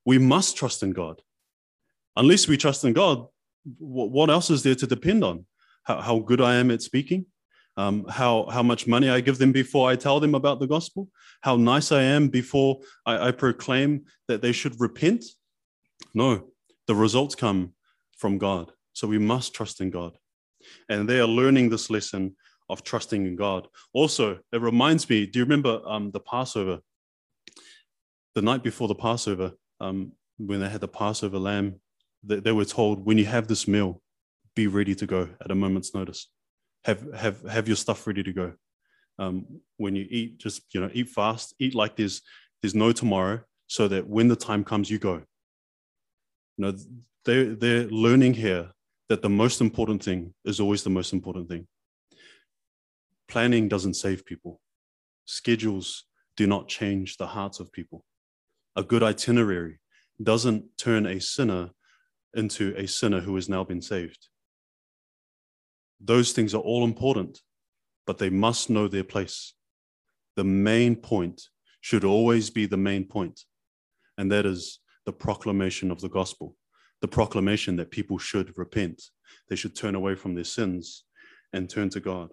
we 0.05 0.17
must 0.17 0.57
trust 0.57 0.83
in 0.83 0.91
God. 0.91 1.21
Unless 2.15 2.47
we 2.47 2.57
trust 2.57 2.83
in 2.83 2.93
God, 2.93 3.27
what 3.77 4.29
else 4.29 4.49
is 4.49 4.63
there 4.63 4.75
to 4.75 4.87
depend 4.87 5.23
on? 5.23 5.45
How, 5.83 6.01
how 6.01 6.19
good 6.19 6.41
I 6.41 6.55
am 6.55 6.69
at 6.71 6.81
speaking, 6.81 7.25
um, 7.77 8.05
how, 8.09 8.47
how 8.51 8.63
much 8.63 8.87
money 8.87 9.09
I 9.09 9.21
give 9.21 9.37
them 9.37 9.51
before 9.51 9.89
I 9.89 9.95
tell 9.95 10.19
them 10.19 10.35
about 10.35 10.59
the 10.59 10.67
gospel, 10.67 11.07
how 11.41 11.55
nice 11.55 11.91
I 11.91 12.03
am 12.03 12.27
before 12.27 12.81
I, 13.05 13.29
I 13.29 13.31
proclaim 13.31 14.05
that 14.27 14.41
they 14.41 14.51
should 14.51 14.79
repent. 14.79 15.23
No, 16.13 16.49
the 16.87 16.95
results 16.95 17.35
come 17.35 17.73
from 18.17 18.37
God. 18.37 18.71
So 18.93 19.07
we 19.07 19.17
must 19.17 19.53
trust 19.53 19.79
in 19.79 19.89
God. 19.89 20.17
And 20.89 21.07
they 21.07 21.19
are 21.19 21.27
learning 21.27 21.69
this 21.69 21.89
lesson 21.89 22.35
of 22.71 22.83
trusting 22.83 23.25
in 23.25 23.35
God. 23.35 23.67
Also, 23.93 24.39
it 24.51 24.61
reminds 24.61 25.09
me 25.09 25.25
do 25.25 25.39
you 25.39 25.45
remember 25.45 25.81
um, 25.85 26.11
the 26.11 26.19
Passover? 26.19 26.79
The 28.33 28.41
night 28.41 28.63
before 28.63 28.87
the 28.87 28.95
Passover, 28.95 29.51
um, 29.81 30.13
when 30.37 30.61
they 30.61 30.69
had 30.69 30.81
the 30.81 30.87
Passover 30.87 31.37
lamb, 31.37 31.81
they, 32.23 32.39
they 32.39 32.51
were 32.53 32.65
told, 32.65 33.05
when 33.05 33.17
you 33.17 33.25
have 33.25 33.47
this 33.47 33.67
meal, 33.67 34.01
be 34.55 34.67
ready 34.67 34.95
to 34.95 35.05
go 35.05 35.29
at 35.43 35.51
a 35.51 35.55
moment's 35.55 35.93
notice. 35.93 36.29
Have, 36.85 37.13
have, 37.13 37.41
have 37.43 37.67
your 37.67 37.75
stuff 37.75 38.07
ready 38.07 38.23
to 38.23 38.33
go. 38.33 38.53
Um, 39.19 39.45
when 39.77 39.95
you 39.95 40.07
eat, 40.09 40.39
just 40.39 40.73
you 40.73 40.79
know, 40.81 40.89
eat 40.93 41.09
fast, 41.09 41.53
eat 41.59 41.75
like 41.75 41.95
there's 41.95 42.21
there's 42.61 42.75
no 42.75 42.91
tomorrow, 42.91 43.41
so 43.67 43.87
that 43.87 44.07
when 44.07 44.27
the 44.27 44.35
time 44.35 44.63
comes, 44.63 44.89
you 44.89 44.97
go. 44.97 45.21
You 46.57 46.65
know, 46.65 46.73
they 47.25 47.43
they're 47.43 47.85
learning 47.85 48.35
here 48.35 48.71
that 49.09 49.21
the 49.21 49.29
most 49.29 49.61
important 49.61 50.03
thing 50.03 50.33
is 50.45 50.59
always 50.59 50.83
the 50.83 50.89
most 50.89 51.11
important 51.13 51.49
thing. 51.49 51.67
Planning 53.31 53.69
doesn't 53.69 53.93
save 53.93 54.25
people. 54.25 54.59
Schedules 55.23 56.03
do 56.35 56.47
not 56.47 56.67
change 56.67 57.15
the 57.15 57.27
hearts 57.27 57.61
of 57.61 57.71
people. 57.71 58.03
A 58.75 58.83
good 58.83 59.01
itinerary 59.01 59.79
doesn't 60.21 60.65
turn 60.77 61.05
a 61.05 61.21
sinner 61.21 61.69
into 62.33 62.75
a 62.75 62.89
sinner 62.89 63.21
who 63.21 63.35
has 63.35 63.47
now 63.47 63.63
been 63.63 63.81
saved. 63.81 64.27
Those 66.01 66.33
things 66.33 66.53
are 66.53 66.61
all 66.61 66.83
important, 66.83 67.39
but 68.05 68.17
they 68.17 68.29
must 68.29 68.69
know 68.69 68.89
their 68.89 69.05
place. 69.05 69.53
The 70.35 70.43
main 70.43 70.97
point 70.97 71.41
should 71.79 72.03
always 72.03 72.49
be 72.49 72.65
the 72.65 72.75
main 72.75 73.05
point, 73.05 73.45
and 74.17 74.29
that 74.29 74.45
is 74.45 74.79
the 75.05 75.13
proclamation 75.13 75.89
of 75.89 76.01
the 76.01 76.09
gospel, 76.09 76.57
the 76.99 77.07
proclamation 77.07 77.77
that 77.77 77.91
people 77.91 78.17
should 78.17 78.57
repent. 78.57 79.01
They 79.47 79.55
should 79.55 79.73
turn 79.73 79.95
away 79.95 80.15
from 80.15 80.35
their 80.35 80.43
sins 80.43 81.05
and 81.53 81.69
turn 81.69 81.87
to 81.91 82.01
God. 82.01 82.31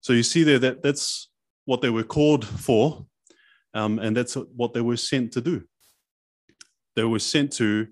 So 0.00 0.12
you 0.12 0.22
see 0.22 0.42
there 0.42 0.58
that 0.58 0.82
that's 0.82 1.28
what 1.64 1.82
they 1.82 1.90
were 1.90 2.04
called 2.04 2.44
for, 2.44 3.06
um, 3.74 3.98
and 3.98 4.16
that's 4.16 4.34
what 4.34 4.72
they 4.72 4.80
were 4.80 4.96
sent 4.96 5.32
to 5.32 5.40
do. 5.40 5.62
They 6.96 7.04
were 7.04 7.18
sent 7.18 7.52
to 7.54 7.88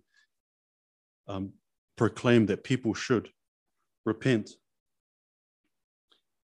um, 1.29 1.53
proclaim 1.97 2.47
that 2.47 2.65
people 2.65 2.95
should 2.95 3.29
repent. 4.05 4.50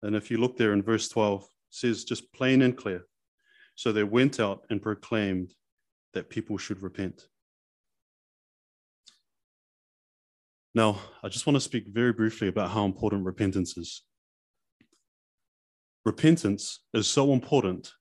And 0.03 0.15
if 0.15 0.31
you 0.31 0.39
look 0.39 0.57
there 0.57 0.73
in 0.73 0.83
verse 0.83 1.09
12, 1.09 1.47
says 1.71 2.05
just 2.05 2.33
plain 2.33 2.63
and 2.63 2.77
clear. 2.77 3.05
So 3.75 3.93
they 3.93 4.05
went 4.05 4.41
out 4.41 4.65
and 4.71 4.81
proclaimed 4.81 5.55
that 6.15 6.31
people 6.31 6.57
should 6.57 6.83
repent. 6.83 7.27
Now, 10.75 11.01
I 11.23 11.29
just 11.29 11.47
want 11.47 11.57
to 11.57 11.61
speak 11.61 11.89
very 11.89 12.13
briefly 12.13 12.49
about 12.49 12.71
how 12.71 12.85
important 12.85 13.27
repentance 13.27 13.77
is 13.77 14.03
repentance 16.09 16.81
is 16.95 17.07
so 17.07 17.35
important 17.35 17.93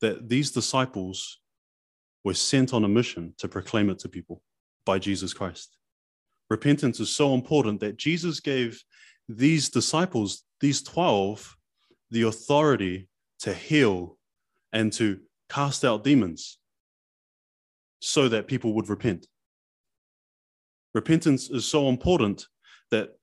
that 0.00 0.30
these 0.30 0.50
disciples 0.50 1.40
were 2.24 2.32
sent 2.32 2.72
on 2.72 2.84
a 2.84 2.88
mission 2.88 3.34
to 3.36 3.48
proclaim 3.48 3.90
it 3.90 3.98
to 3.98 4.08
people 4.08 4.42
by 4.86 4.98
Jesus 4.98 5.34
Christ. 5.34 5.76
Repentance 6.48 7.00
is 7.00 7.14
so 7.14 7.34
important 7.34 7.80
that 7.80 7.98
Jesus 7.98 8.40
gave 8.40 8.82
these 9.28 9.68
disciples, 9.68 10.42
these 10.60 10.82
12, 10.82 11.54
the 12.10 12.22
authority 12.22 13.08
to 13.40 13.52
heal 13.52 14.16
and 14.72 14.90
to 14.94 15.20
cast 15.50 15.84
out 15.84 16.02
demons 16.02 16.58
so 18.00 18.26
that 18.30 18.48
people 18.48 18.72
would 18.72 18.88
repent. 18.88 19.26
Repentance 20.94 21.50
is 21.50 21.66
so 21.66 21.90
important 21.90 22.46
that 22.90 23.19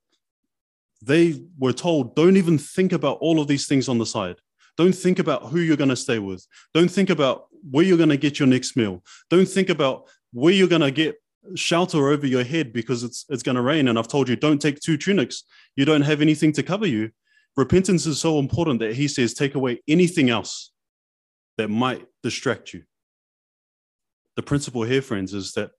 they 1.01 1.41
were 1.57 1.73
told, 1.73 2.15
don't 2.15 2.37
even 2.37 2.57
think 2.57 2.91
about 2.91 3.17
all 3.19 3.39
of 3.39 3.47
these 3.47 3.67
things 3.67 3.87
on 3.87 3.97
the 3.97 4.05
side. 4.05 4.37
Don't 4.77 4.93
think 4.93 5.19
about 5.19 5.47
who 5.47 5.59
you're 5.59 5.77
going 5.77 5.89
to 5.89 5.95
stay 5.95 6.19
with. 6.19 6.45
Don't 6.73 6.89
think 6.89 7.09
about 7.09 7.47
where 7.69 7.83
you're 7.83 7.97
going 7.97 8.09
to 8.09 8.17
get 8.17 8.39
your 8.39 8.47
next 8.47 8.77
meal. 8.77 9.03
Don't 9.29 9.47
think 9.47 9.69
about 9.69 10.07
where 10.31 10.53
you're 10.53 10.67
going 10.67 10.81
to 10.81 10.91
get 10.91 11.15
shelter 11.55 12.09
over 12.09 12.27
your 12.27 12.43
head 12.43 12.73
because 12.73 13.03
it's 13.03 13.25
it's 13.29 13.43
going 13.43 13.55
to 13.55 13.61
rain 13.61 13.87
and 13.87 13.97
I've 13.97 14.09
told 14.09 14.27
you 14.27 14.35
don't 14.35 14.61
take 14.61 14.79
two 14.79 14.97
tunics. 14.97 15.43
You 15.75 15.85
don't 15.85 16.01
have 16.01 16.21
anything 16.21 16.51
to 16.53 16.63
cover 16.63 16.85
you. 16.85 17.11
Repentance 17.55 18.05
is 18.05 18.19
so 18.19 18.37
important 18.37 18.79
that 18.81 18.95
he 18.95 19.07
says 19.07 19.33
take 19.33 19.55
away 19.55 19.81
anything 19.87 20.29
else 20.29 20.71
that 21.57 21.69
might 21.69 22.05
distract 22.21 22.73
you. 22.73 22.83
The 24.35 24.43
principle 24.43 24.83
here, 24.83 25.01
friends, 25.01 25.33
is 25.33 25.53
that 25.53 25.71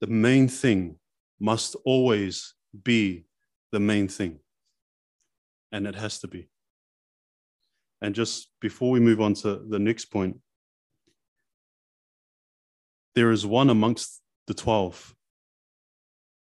the 0.00 0.06
main 0.06 0.46
thing 0.46 0.96
must 1.40 1.74
always 1.84 2.54
be 2.84 3.24
the 3.72 3.80
main 3.80 4.06
thing. 4.06 4.38
And 5.72 5.86
it 5.86 5.94
has 5.94 6.18
to 6.20 6.28
be. 6.28 6.48
And 8.00 8.14
just 8.14 8.48
before 8.60 8.90
we 8.90 9.00
move 9.00 9.20
on 9.20 9.34
to 9.34 9.62
the 9.68 9.78
next 9.78 10.06
point, 10.06 10.38
there 13.14 13.30
is 13.30 13.46
one 13.46 13.70
amongst 13.70 14.20
the 14.46 14.54
12 14.54 15.14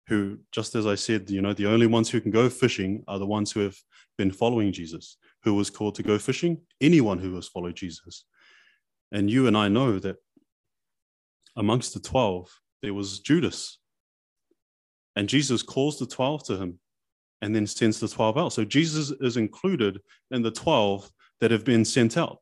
who, 0.09 0.39
just 0.51 0.75
as 0.75 0.87
I 0.87 0.97
said, 0.97 1.31
you 1.31 1.41
know, 1.41 1.53
the 1.53 1.67
only 1.67 1.87
ones 1.87 2.11
who 2.11 2.21
can 2.21 2.31
go 2.31 2.49
fishing 2.49 3.05
are 3.07 3.19
the 3.19 3.27
ones 3.27 3.53
who 3.53 3.61
have 3.61 3.77
been 4.19 4.31
following 4.31 4.73
Jesus. 4.73 5.17
Who 5.45 5.55
was 5.55 5.71
called 5.71 5.95
to 5.97 6.03
go 6.03 6.19
fishing? 6.19 6.59
Anyone 6.81 7.19
who 7.19 7.35
has 7.37 7.49
followed 7.49 7.77
Jesus. 7.77 8.25
And 9.13 9.31
you 9.31 9.47
and 9.47 9.57
I 9.57 9.69
know 9.69 9.99
that 9.99 10.17
amongst 11.57 11.95
the 11.95 12.01
12, 12.01 12.49
there 12.83 12.95
was 12.95 13.21
Judas. 13.21 13.79
And 15.15 15.29
Jesus 15.29 15.63
calls 15.63 15.99
the 15.99 16.07
12 16.07 16.45
to 16.45 16.57
him 16.57 16.79
and 17.43 17.55
then 17.55 17.67
sends 17.67 18.01
the 18.01 18.09
12 18.09 18.39
out. 18.39 18.53
So 18.53 18.65
Jesus 18.65 19.11
is 19.21 19.37
included 19.37 20.01
in 20.31 20.43
the 20.43 20.51
12 20.51 21.11
that 21.41 21.51
have 21.51 21.65
been 21.65 21.85
sent 21.85 22.17
out. 22.17 22.39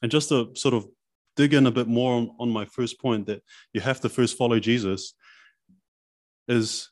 And 0.00 0.10
just 0.10 0.28
to 0.28 0.54
sort 0.54 0.72
of 0.72 0.86
dig 1.36 1.52
in 1.52 1.66
a 1.66 1.70
bit 1.70 1.88
more 1.88 2.14
on, 2.14 2.30
on 2.38 2.48
my 2.48 2.64
first 2.64 3.00
point 3.00 3.26
that 3.26 3.42
you 3.72 3.80
have 3.80 4.00
to 4.00 4.08
first 4.08 4.38
follow 4.38 4.60
Jesus 4.60 5.14
is 6.46 6.90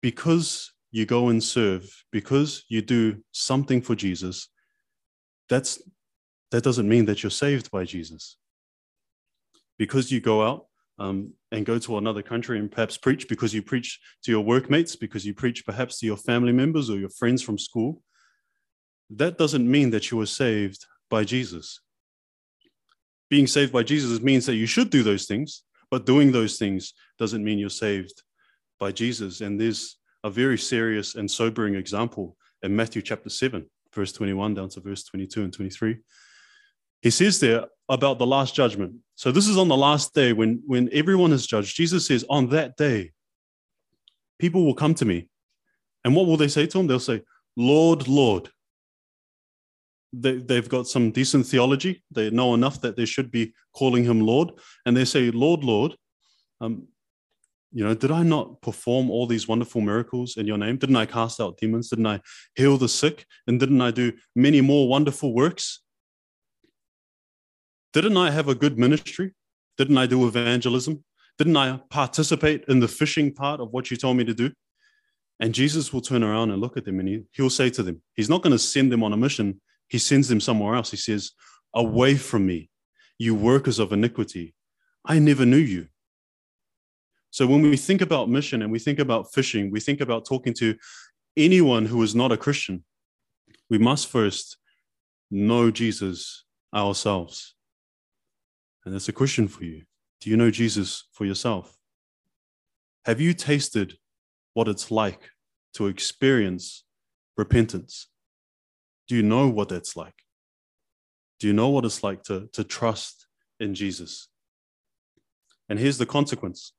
because 0.00 0.72
you 0.92 1.06
go 1.06 1.28
and 1.28 1.42
serve, 1.42 1.90
because 2.12 2.64
you 2.68 2.82
do 2.82 3.22
something 3.32 3.82
for 3.82 3.96
Jesus, 3.96 4.48
that's 5.48 5.82
that 6.52 6.64
doesn't 6.64 6.88
mean 6.88 7.04
that 7.06 7.22
you're 7.22 7.30
saved 7.30 7.70
by 7.70 7.84
Jesus. 7.84 8.36
Because 9.78 10.10
you 10.10 10.20
go 10.20 10.42
out 10.42 10.66
um, 11.00 11.32
and 11.50 11.66
go 11.66 11.78
to 11.80 11.98
another 11.98 12.22
country 12.22 12.60
and 12.60 12.70
perhaps 12.70 12.96
preach, 12.96 13.28
because 13.28 13.52
you 13.52 13.62
preach 13.62 13.98
to 14.22 14.30
your 14.30 14.42
workmates, 14.42 14.94
because 14.94 15.26
you 15.26 15.34
preach 15.34 15.66
perhaps 15.66 15.98
to 15.98 16.06
your 16.06 16.16
family 16.16 16.52
members 16.52 16.88
or 16.88 16.98
your 16.98 17.08
friends 17.08 17.42
from 17.42 17.58
school, 17.58 18.00
that 19.10 19.38
doesn't 19.38 19.68
mean 19.68 19.90
that 19.90 20.12
you 20.12 20.18
were 20.18 20.26
saved 20.26 20.86
by 21.08 21.24
Jesus 21.24 21.80
being 23.30 23.46
saved 23.46 23.72
by 23.72 23.84
Jesus 23.84 24.20
means 24.20 24.44
that 24.46 24.56
you 24.56 24.66
should 24.66 24.90
do 24.90 25.02
those 25.02 25.24
things, 25.24 25.62
but 25.90 26.04
doing 26.04 26.32
those 26.32 26.58
things 26.58 26.92
doesn't 27.18 27.44
mean 27.44 27.58
you're 27.58 27.70
saved 27.70 28.22
by 28.78 28.90
Jesus. 28.90 29.40
And 29.40 29.58
there's 29.58 29.96
a 30.24 30.30
very 30.30 30.58
serious 30.58 31.14
and 31.14 31.30
sobering 31.30 31.76
example 31.76 32.36
in 32.62 32.74
Matthew 32.74 33.00
chapter 33.00 33.30
7, 33.30 33.64
verse 33.94 34.12
21 34.12 34.54
down 34.54 34.68
to 34.70 34.80
verse 34.80 35.04
22 35.04 35.44
and 35.44 35.52
23. 35.52 35.98
He 37.02 37.10
says 37.10 37.40
there 37.40 37.66
about 37.88 38.18
the 38.18 38.26
last 38.26 38.54
judgment. 38.54 38.94
So 39.14 39.32
this 39.32 39.48
is 39.48 39.58
on 39.58 39.68
the 39.68 39.76
last 39.76 40.14
day 40.14 40.32
when, 40.32 40.62
when 40.66 40.88
everyone 40.92 41.32
is 41.32 41.46
judged. 41.46 41.76
Jesus 41.76 42.06
says, 42.06 42.24
On 42.30 42.48
that 42.50 42.76
day, 42.76 43.12
people 44.38 44.64
will 44.64 44.74
come 44.74 44.94
to 44.94 45.04
me. 45.04 45.28
And 46.04 46.14
what 46.14 46.26
will 46.26 46.36
they 46.36 46.48
say 46.48 46.66
to 46.66 46.78
him? 46.78 46.86
They'll 46.86 47.00
say, 47.00 47.22
Lord, 47.56 48.08
Lord, 48.08 48.48
they, 50.12 50.38
they've 50.38 50.68
got 50.68 50.86
some 50.86 51.10
decent 51.10 51.46
theology. 51.46 52.02
They 52.10 52.30
know 52.30 52.54
enough 52.54 52.80
that 52.80 52.96
they 52.96 53.04
should 53.04 53.30
be 53.30 53.52
calling 53.74 54.04
him 54.04 54.20
Lord. 54.20 54.52
And 54.86 54.96
they 54.96 55.04
say, 55.04 55.30
Lord, 55.30 55.62
Lord, 55.62 55.94
um, 56.60 56.88
you 57.72 57.84
know, 57.84 57.94
did 57.94 58.10
I 58.10 58.22
not 58.22 58.60
perform 58.62 59.10
all 59.10 59.26
these 59.26 59.46
wonderful 59.46 59.80
miracles 59.80 60.36
in 60.36 60.46
your 60.46 60.58
name? 60.58 60.76
Didn't 60.76 60.96
I 60.96 61.06
cast 61.06 61.40
out 61.40 61.58
demons? 61.58 61.90
Didn't 61.90 62.06
I 62.06 62.20
heal 62.56 62.76
the 62.76 62.88
sick? 62.88 63.26
And 63.46 63.60
didn't 63.60 63.80
I 63.80 63.92
do 63.92 64.12
many 64.34 64.60
more 64.60 64.88
wonderful 64.88 65.32
works? 65.32 65.80
Didn't 67.92 68.16
I 68.16 68.30
have 68.30 68.48
a 68.48 68.54
good 68.54 68.78
ministry? 68.78 69.32
Didn't 69.76 69.98
I 69.98 70.06
do 70.06 70.26
evangelism? 70.26 71.04
Didn't 71.38 71.56
I 71.56 71.80
participate 71.90 72.64
in 72.68 72.80
the 72.80 72.88
fishing 72.88 73.32
part 73.32 73.60
of 73.60 73.70
what 73.72 73.90
you 73.90 73.96
told 73.96 74.16
me 74.16 74.24
to 74.24 74.34
do? 74.34 74.52
And 75.40 75.54
Jesus 75.54 75.92
will 75.92 76.02
turn 76.02 76.22
around 76.22 76.50
and 76.50 76.60
look 76.60 76.76
at 76.76 76.84
them 76.84 77.00
and 77.00 77.08
he, 77.08 77.24
he'll 77.32 77.50
say 77.50 77.70
to 77.70 77.82
them, 77.82 78.02
He's 78.14 78.28
not 78.28 78.42
going 78.42 78.52
to 78.52 78.58
send 78.58 78.92
them 78.92 79.02
on 79.02 79.12
a 79.12 79.16
mission 79.16 79.60
he 79.90 79.98
sends 79.98 80.28
them 80.28 80.40
somewhere 80.40 80.76
else. 80.76 80.92
He 80.92 80.96
says, 80.96 81.32
Away 81.74 82.14
from 82.14 82.46
me, 82.46 82.70
you 83.18 83.34
workers 83.34 83.78
of 83.78 83.92
iniquity. 83.92 84.54
I 85.04 85.18
never 85.18 85.44
knew 85.44 85.56
you. 85.56 85.88
So 87.30 87.46
when 87.46 87.62
we 87.62 87.76
think 87.76 88.00
about 88.00 88.30
mission 88.30 88.62
and 88.62 88.72
we 88.72 88.78
think 88.78 88.98
about 88.98 89.32
fishing, 89.32 89.70
we 89.70 89.80
think 89.80 90.00
about 90.00 90.24
talking 90.24 90.54
to 90.54 90.76
anyone 91.36 91.86
who 91.86 92.02
is 92.02 92.14
not 92.14 92.32
a 92.32 92.36
Christian, 92.36 92.84
we 93.68 93.78
must 93.78 94.06
first 94.08 94.56
know 95.30 95.70
Jesus 95.70 96.44
ourselves. 96.74 97.54
And 98.84 98.94
that's 98.94 99.08
a 99.08 99.12
question 99.12 99.48
for 99.48 99.64
you. 99.64 99.82
Do 100.20 100.30
you 100.30 100.36
know 100.36 100.50
Jesus 100.50 101.08
for 101.12 101.24
yourself? 101.24 101.76
Have 103.04 103.20
you 103.20 103.32
tasted 103.32 103.94
what 104.54 104.68
it's 104.68 104.90
like 104.90 105.30
to 105.74 105.86
experience 105.86 106.84
repentance? 107.36 108.08
Do 109.08 109.16
you 109.16 109.22
know 109.22 109.48
what 109.48 109.68
that's 109.68 109.96
like? 109.96 110.14
Do 111.38 111.46
you 111.46 111.52
know 111.52 111.70
what 111.70 111.84
it's 111.84 112.02
like 112.02 112.22
to, 112.24 112.48
to 112.52 112.64
trust 112.64 113.26
in 113.58 113.74
Jesus? 113.74 114.28
And 115.68 115.78
here's 115.78 115.98
the 115.98 116.06
consequence. 116.06 116.72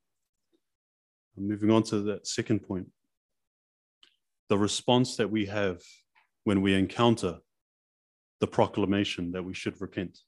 I'm 1.38 1.48
moving 1.48 1.72
on 1.72 1.84
to 1.84 2.02
that 2.02 2.28
second 2.28 2.60
point. 2.60 2.88
The 4.50 4.58
response 4.58 5.16
that 5.16 5.32
we 5.32 5.46
have 5.48 5.82
when 6.44 6.62
we 6.62 6.74
encounter 6.74 7.40
the 8.40 8.48
proclamation 8.48 9.32
that 9.32 9.44
we 9.44 9.54
should 9.54 9.80
repent. 9.80 10.20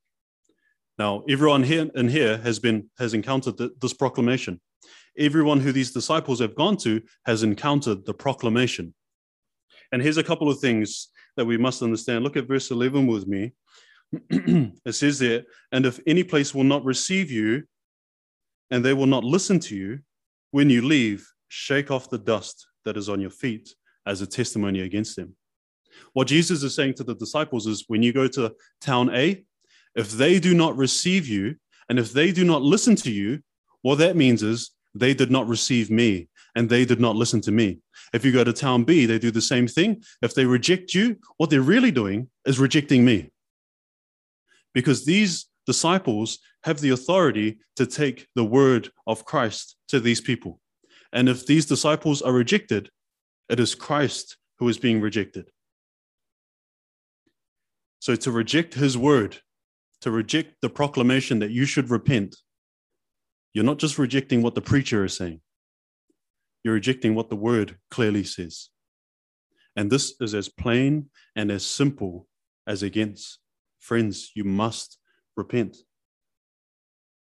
Now, 0.98 1.24
everyone 1.28 1.64
here 1.64 1.90
in 1.96 2.08
here 2.08 2.38
has 2.38 2.60
been 2.60 2.90
has 3.00 3.14
encountered 3.14 3.58
the, 3.58 3.72
this 3.82 3.94
proclamation. 3.94 4.62
Everyone 5.18 5.60
who 5.60 5.72
these 5.72 5.92
disciples 5.92 6.40
have 6.40 6.56
gone 6.56 6.78
to 6.78 7.02
has 7.26 7.44
encountered 7.44 8.06
the 8.06 8.14
proclamation. 8.14 8.94
And 9.92 10.02
here's 10.02 10.18
a 10.18 10.24
couple 10.24 10.50
of 10.50 10.60
things 10.60 11.10
that 11.38 11.46
we 11.46 11.58
must 11.58 11.82
understand. 11.82 12.24
Look 12.24 12.38
at 12.38 12.48
verse 12.48 12.72
11 12.72 13.08
with 13.08 13.28
me. 13.28 13.54
it 14.30 14.94
says 14.94 15.20
there, 15.20 15.44
and 15.72 15.86
if 15.86 16.00
any 16.06 16.24
place 16.24 16.54
will 16.54 16.64
not 16.64 16.86
receive 16.86 17.32
you 17.32 17.64
and 18.70 18.84
they 18.84 18.94
will 18.94 19.08
not 19.08 19.24
listen 19.24 19.60
to 19.60 19.76
you, 19.76 20.00
when 20.52 20.70
you 20.70 20.84
leave, 20.84 21.28
shake 21.48 21.90
off 21.90 22.10
the 22.10 22.18
dust 22.18 22.68
that 22.86 22.98
is 22.98 23.10
on 23.10 23.20
your 23.20 23.30
feet 23.30 23.74
as 24.06 24.22
a 24.22 24.28
testimony 24.28 24.82
against 24.82 25.16
them. 25.16 25.36
What 26.14 26.28
Jesus 26.28 26.64
is 26.64 26.76
saying 26.76 26.96
to 26.96 27.04
the 27.04 27.16
disciples 27.16 27.68
is 27.68 27.86
when 27.88 28.04
you 28.04 28.14
go 28.14 28.28
to 28.28 28.54
town 28.82 29.14
A, 29.16 29.44
if 29.96 30.12
they 30.12 30.40
do 30.40 30.54
not 30.54 30.76
receive 30.78 31.28
you 31.28 31.56
and 31.90 32.00
if 32.00 32.14
they 32.14 32.32
do 32.32 32.44
not 32.44 32.62
listen 32.62 32.96
to 32.98 33.12
you, 33.12 33.42
what 33.82 33.98
that 34.00 34.16
means 34.16 34.44
is 34.44 34.72
they 34.96 35.14
did 35.14 35.32
not 35.32 35.48
receive 35.48 35.90
me 35.90 36.30
and 36.56 36.70
they 36.70 36.86
did 36.86 37.00
not 37.00 37.16
listen 37.16 37.42
to 37.42 37.52
me. 37.52 37.80
If 38.14 38.24
you 38.24 38.32
go 38.32 38.44
to 38.44 38.54
town 38.54 38.84
B, 38.84 39.06
they 39.06 39.20
do 39.20 39.32
the 39.32 39.42
same 39.42 39.68
thing. 39.68 40.04
If 40.22 40.36
they 40.36 40.46
reject 40.46 40.94
you, 40.94 41.18
what 41.38 41.50
they're 41.50 41.62
really 41.62 41.92
doing 41.92 42.30
is 42.46 42.60
rejecting 42.60 43.04
me. 43.04 43.32
Because 44.74 45.06
these 45.06 45.48
disciples 45.66 46.40
have 46.64 46.80
the 46.80 46.92
authority 46.92 47.60
to 47.76 47.86
take 47.86 48.28
the 48.36 48.44
word 48.46 48.90
of 49.08 49.26
Christ 49.26 49.76
to 49.90 50.00
these 50.00 50.22
people. 50.22 50.60
And 51.12 51.30
if 51.30 51.46
these 51.46 51.66
disciples 51.66 52.22
are 52.22 52.32
rejected, 52.32 52.90
it 53.50 53.60
is 53.60 53.76
Christ 53.76 54.38
who 54.60 54.68
is 54.70 54.78
being 54.78 55.02
rejected. 55.02 55.50
So 58.00 58.16
to 58.16 58.32
reject 58.32 58.74
his 58.74 58.98
word, 58.98 59.40
to 60.04 60.12
reject 60.12 60.56
the 60.62 60.70
proclamation 60.70 61.40
that 61.40 61.52
you 61.52 61.66
should 61.66 61.90
repent, 61.90 62.36
you're 63.54 63.64
not 63.64 63.80
just 63.80 63.98
rejecting 63.98 64.42
what 64.42 64.54
the 64.54 64.62
preacher 64.62 65.06
is 65.06 65.16
saying, 65.16 65.40
you're 66.62 66.74
rejecting 66.74 67.16
what 67.16 67.30
the 67.30 67.38
word 67.38 67.78
clearly 67.90 68.26
says. 68.26 68.68
And 69.78 69.90
this 69.90 70.14
is 70.20 70.34
as 70.34 70.50
plain 70.50 71.10
and 71.38 71.50
as 71.50 71.66
simple 71.66 72.28
as 72.68 72.84
against. 72.84 73.40
Friends, 73.80 74.32
you 74.36 74.44
must 74.44 74.98
repent. 75.38 75.78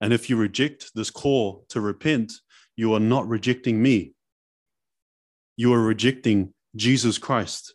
And 0.01 0.15
if 0.15 0.31
you 0.31 0.39
reject 0.39 0.91
this 0.95 1.11
call 1.11 1.67
to 1.69 1.83
repent, 1.83 2.33
you 2.77 2.95
are 2.95 3.01
not 3.01 3.29
rejecting 3.29 3.83
me. 3.83 4.15
You 5.59 5.75
are 5.75 5.83
rejecting 5.83 6.55
Jesus 6.75 7.19
Christ, 7.19 7.75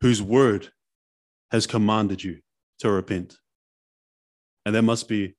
whose 0.00 0.20
word 0.20 0.72
has 1.52 1.68
commanded 1.68 2.24
you 2.24 2.40
to 2.80 2.90
repent. 2.90 3.36
And 4.64 4.74
that 4.74 4.82
must 4.82 5.08
be 5.08 5.34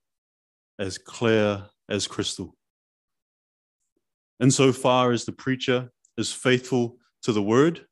as 0.79 0.97
clear 0.97 1.65
as 1.89 2.07
crystal. 2.07 2.55
Insofar 4.39 5.11
as 5.11 5.25
the 5.25 5.31
preacher 5.31 5.89
is 6.17 6.31
faithful 6.31 6.97
to 7.21 7.31
the 7.31 7.41
word, 7.41 7.85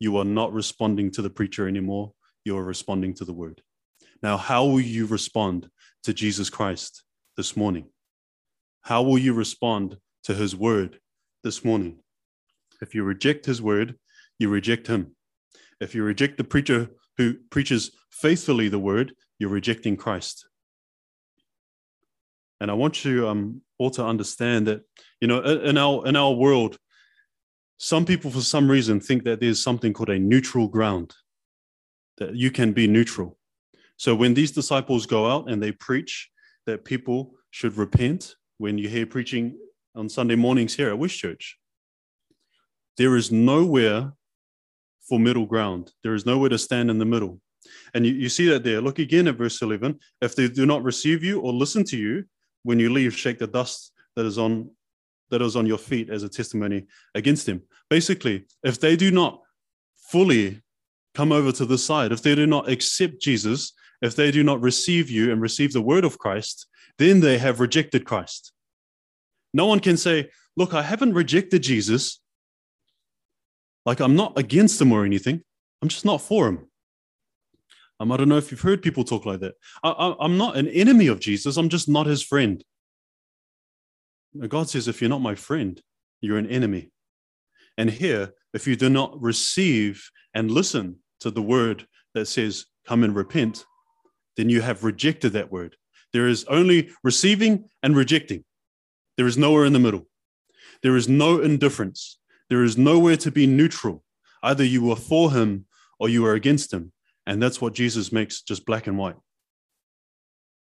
you 0.00 0.16
are 0.16 0.24
not 0.24 0.52
responding 0.52 1.10
to 1.12 1.22
the 1.22 1.30
preacher 1.30 1.68
anymore. 1.68 2.12
You 2.44 2.56
are 2.56 2.64
responding 2.64 3.14
to 3.14 3.24
the 3.24 3.32
word. 3.32 3.62
Now, 4.22 4.36
how 4.36 4.64
will 4.64 4.80
you 4.80 5.06
respond 5.06 5.68
to 6.02 6.12
Jesus 6.12 6.50
Christ 6.50 7.04
this 7.36 7.56
morning? 7.56 7.86
How 8.82 9.02
will 9.02 9.18
you 9.18 9.32
respond 9.32 9.96
to 10.24 10.34
his 10.34 10.56
word 10.56 10.98
this 11.44 11.64
morning. 11.64 11.98
If 12.80 12.94
you 12.94 13.04
reject 13.04 13.46
his 13.46 13.62
word, 13.62 13.96
you 14.38 14.48
reject 14.48 14.86
him. 14.88 15.14
If 15.80 15.94
you 15.94 16.02
reject 16.02 16.38
the 16.38 16.44
preacher 16.44 16.88
who 17.18 17.34
preaches 17.50 17.92
faithfully 18.10 18.68
the 18.68 18.78
word, 18.78 19.12
you're 19.38 19.50
rejecting 19.50 19.96
Christ. 19.96 20.48
And 22.64 22.70
I 22.70 22.74
want 22.74 23.04
you 23.04 23.28
um, 23.28 23.60
all 23.76 23.90
to 23.90 24.02
understand 24.02 24.68
that, 24.68 24.80
you 25.20 25.28
know, 25.28 25.42
in 25.42 25.76
our 25.76 26.06
in 26.06 26.16
our 26.16 26.32
world, 26.32 26.78
some 27.76 28.06
people 28.06 28.30
for 28.30 28.40
some 28.40 28.70
reason 28.70 29.00
think 29.00 29.24
that 29.24 29.38
there's 29.38 29.62
something 29.62 29.92
called 29.92 30.08
a 30.08 30.18
neutral 30.18 30.66
ground, 30.66 31.14
that 32.16 32.34
you 32.34 32.50
can 32.50 32.72
be 32.72 32.86
neutral. 32.86 33.36
So 33.98 34.14
when 34.14 34.32
these 34.32 34.50
disciples 34.50 35.04
go 35.04 35.30
out 35.30 35.50
and 35.50 35.62
they 35.62 35.72
preach 35.72 36.30
that 36.64 36.86
people 36.86 37.34
should 37.50 37.76
repent, 37.76 38.34
when 38.56 38.78
you 38.78 38.88
hear 38.88 39.04
preaching 39.04 39.58
on 39.94 40.08
Sunday 40.08 40.34
mornings 40.34 40.74
here 40.74 40.88
at 40.88 40.98
Wish 40.98 41.18
Church, 41.18 41.58
there 42.96 43.14
is 43.14 43.30
nowhere 43.30 44.14
for 45.06 45.20
middle 45.20 45.44
ground. 45.44 45.92
There 46.02 46.14
is 46.14 46.24
nowhere 46.24 46.48
to 46.48 46.56
stand 46.56 46.88
in 46.88 46.96
the 46.96 47.04
middle. 47.04 47.42
And 47.92 48.06
you, 48.06 48.14
you 48.14 48.30
see 48.30 48.48
that 48.48 48.64
there. 48.64 48.80
Look 48.80 49.00
again 49.00 49.28
at 49.28 49.36
verse 49.36 49.60
11. 49.60 49.98
If 50.22 50.34
they 50.34 50.48
do 50.48 50.64
not 50.64 50.82
receive 50.82 51.22
you 51.22 51.40
or 51.40 51.52
listen 51.52 51.84
to 51.84 51.98
you, 51.98 52.24
when 52.64 52.80
you 52.80 52.92
leave, 52.92 53.14
shake 53.14 53.38
the 53.38 53.46
dust 53.46 53.92
that 54.16 54.26
is 54.26 54.38
on 54.38 54.70
that 55.30 55.40
is 55.40 55.56
on 55.56 55.66
your 55.66 55.78
feet 55.78 56.10
as 56.10 56.22
a 56.22 56.28
testimony 56.28 56.84
against 57.14 57.46
them. 57.46 57.62
Basically, 57.88 58.44
if 58.62 58.78
they 58.78 58.94
do 58.94 59.10
not 59.10 59.40
fully 60.10 60.62
come 61.14 61.32
over 61.32 61.50
to 61.52 61.64
the 61.64 61.78
side, 61.78 62.12
if 62.12 62.22
they 62.22 62.34
do 62.34 62.46
not 62.46 62.68
accept 62.68 63.20
Jesus, 63.20 63.72
if 64.02 64.14
they 64.14 64.30
do 64.30 64.42
not 64.44 64.60
receive 64.60 65.10
you 65.10 65.32
and 65.32 65.40
receive 65.40 65.72
the 65.72 65.80
word 65.80 66.04
of 66.04 66.18
Christ, 66.18 66.66
then 66.98 67.20
they 67.20 67.38
have 67.38 67.60
rejected 67.60 68.04
Christ. 68.04 68.52
No 69.52 69.66
one 69.66 69.80
can 69.80 69.96
say, 69.96 70.30
Look, 70.56 70.72
I 70.74 70.82
haven't 70.82 71.14
rejected 71.14 71.62
Jesus. 71.62 72.20
Like 73.84 74.00
I'm 74.00 74.14
not 74.14 74.38
against 74.38 74.80
him 74.80 74.92
or 74.92 75.04
anything. 75.04 75.42
I'm 75.82 75.88
just 75.88 76.04
not 76.04 76.20
for 76.20 76.48
him. 76.48 76.68
Um, 78.00 78.10
I 78.10 78.16
don't 78.16 78.28
know 78.28 78.36
if 78.36 78.50
you've 78.50 78.60
heard 78.60 78.82
people 78.82 79.04
talk 79.04 79.24
like 79.24 79.40
that. 79.40 79.54
I, 79.82 79.90
I, 79.90 80.24
I'm 80.24 80.36
not 80.36 80.56
an 80.56 80.68
enemy 80.68 81.06
of 81.06 81.20
Jesus. 81.20 81.56
I'm 81.56 81.68
just 81.68 81.88
not 81.88 82.06
his 82.06 82.22
friend. 82.22 82.62
God 84.48 84.68
says, 84.68 84.88
if 84.88 85.00
you're 85.00 85.10
not 85.10 85.20
my 85.20 85.36
friend, 85.36 85.80
you're 86.20 86.38
an 86.38 86.50
enemy. 86.50 86.90
And 87.78 87.90
here, 87.90 88.32
if 88.52 88.66
you 88.66 88.76
do 88.76 88.88
not 88.88 89.20
receive 89.20 90.10
and 90.34 90.50
listen 90.50 90.96
to 91.20 91.30
the 91.30 91.42
word 91.42 91.86
that 92.14 92.26
says, 92.26 92.66
come 92.86 93.04
and 93.04 93.14
repent, 93.14 93.64
then 94.36 94.48
you 94.48 94.60
have 94.60 94.82
rejected 94.84 95.32
that 95.32 95.52
word. 95.52 95.76
There 96.12 96.26
is 96.26 96.44
only 96.44 96.90
receiving 97.02 97.68
and 97.82 97.96
rejecting. 97.96 98.44
There 99.16 99.26
is 99.26 99.38
nowhere 99.38 99.64
in 99.64 99.72
the 99.72 99.78
middle. 99.78 100.06
There 100.82 100.96
is 100.96 101.08
no 101.08 101.40
indifference. 101.40 102.18
There 102.50 102.64
is 102.64 102.76
nowhere 102.76 103.16
to 103.18 103.30
be 103.30 103.46
neutral. 103.46 104.04
Either 104.42 104.64
you 104.64 104.90
are 104.90 104.96
for 104.96 105.32
him 105.32 105.66
or 105.98 106.08
you 106.08 106.26
are 106.26 106.34
against 106.34 106.72
him. 106.72 106.92
And 107.26 107.42
that's 107.42 107.60
what 107.60 107.74
Jesus 107.74 108.12
makes 108.12 108.42
just 108.42 108.66
black 108.66 108.86
and 108.86 108.98
white. 108.98 109.16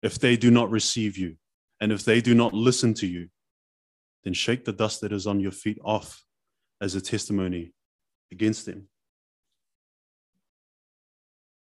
If 0.01 0.19
they 0.19 0.37
do 0.37 0.51
not 0.51 0.69
receive 0.69 1.17
you, 1.17 1.35
and 1.81 1.91
if 1.91 2.03
they 2.03 2.21
do 2.21 2.35
not 2.35 2.53
listen 2.53 2.93
to 2.95 3.07
you, 3.07 3.29
then 4.23 4.33
shake 4.33 4.65
the 4.65 4.73
dust 4.73 5.01
that 5.01 5.13
is 5.13 5.27
on 5.27 5.39
your 5.39 5.51
feet 5.51 5.79
off 5.83 6.23
as 6.81 6.95
a 6.95 7.01
testimony 7.01 7.73
against 8.31 8.65
them. 8.65 8.87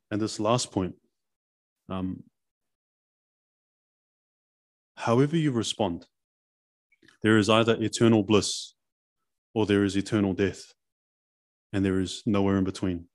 And 0.09 0.21
this 0.21 0.39
last 0.39 0.71
point 0.71 0.95
um, 1.89 2.23
however 4.95 5.35
you 5.35 5.51
respond, 5.51 6.05
there 7.21 7.37
is 7.37 7.49
either 7.49 7.75
eternal 7.81 8.23
bliss 8.23 8.73
or 9.53 9.65
there 9.65 9.83
is 9.83 9.97
eternal 9.97 10.33
death, 10.33 10.73
and 11.73 11.83
there 11.83 11.99
is 11.99 12.23
nowhere 12.25 12.57
in 12.57 12.63
between. 12.63 13.05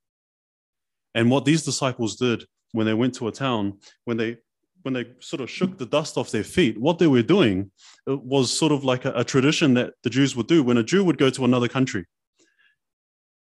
And 1.17 1.31
what 1.31 1.47
these 1.47 1.65
disciples 1.65 2.15
did 2.17 2.45
when 2.73 2.87
they 2.87 2.95
went 2.95 3.15
to 3.15 3.27
a 3.27 3.33
town, 3.33 3.79
when 4.05 4.19
they 4.19 4.37
when 4.83 4.93
they 4.93 5.07
sort 5.19 5.41
of 5.41 5.51
shook 5.51 5.79
the 5.79 5.87
dust 5.87 6.17
off 6.17 6.31
their 6.31 6.45
feet, 6.45 6.79
what 6.79 7.01
they 7.01 7.09
were 7.09 7.23
doing 7.23 7.73
was 8.07 8.57
sort 8.57 8.71
of 8.71 8.85
like 8.85 9.05
a, 9.05 9.13
a 9.15 9.25
tradition 9.25 9.75
that 9.75 9.95
the 10.05 10.11
Jews 10.11 10.37
would 10.37 10.47
do. 10.47 10.63
When 10.63 10.77
a 10.77 10.85
Jew 10.85 11.03
would 11.03 11.19
go 11.19 11.29
to 11.31 11.45
another 11.45 11.67
country 11.67 12.05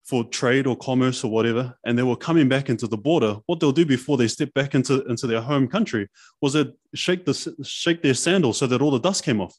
for 0.04 0.22
trade 0.22 0.68
or 0.68 0.76
commerce 0.76 1.24
or 1.24 1.32
whatever, 1.32 1.76
and 1.84 1.98
they 1.98 2.04
were 2.04 2.14
coming 2.14 2.48
back 2.48 2.68
into 2.68 2.86
the 2.86 2.98
border, 2.98 3.38
what 3.46 3.58
they'll 3.58 3.72
do 3.72 3.86
before 3.86 4.16
they 4.16 4.28
step 4.28 4.54
back 4.54 4.76
into, 4.76 5.02
into 5.06 5.26
their 5.26 5.40
home 5.40 5.66
country 5.66 6.06
was 6.40 6.52
they 6.52 6.66
shake, 6.94 7.24
the, 7.24 7.56
shake 7.64 8.02
their 8.02 8.14
sandals 8.14 8.58
so 8.58 8.68
that 8.68 8.82
all 8.82 8.92
the 8.92 9.00
dust 9.00 9.24
came 9.24 9.40
off, 9.40 9.58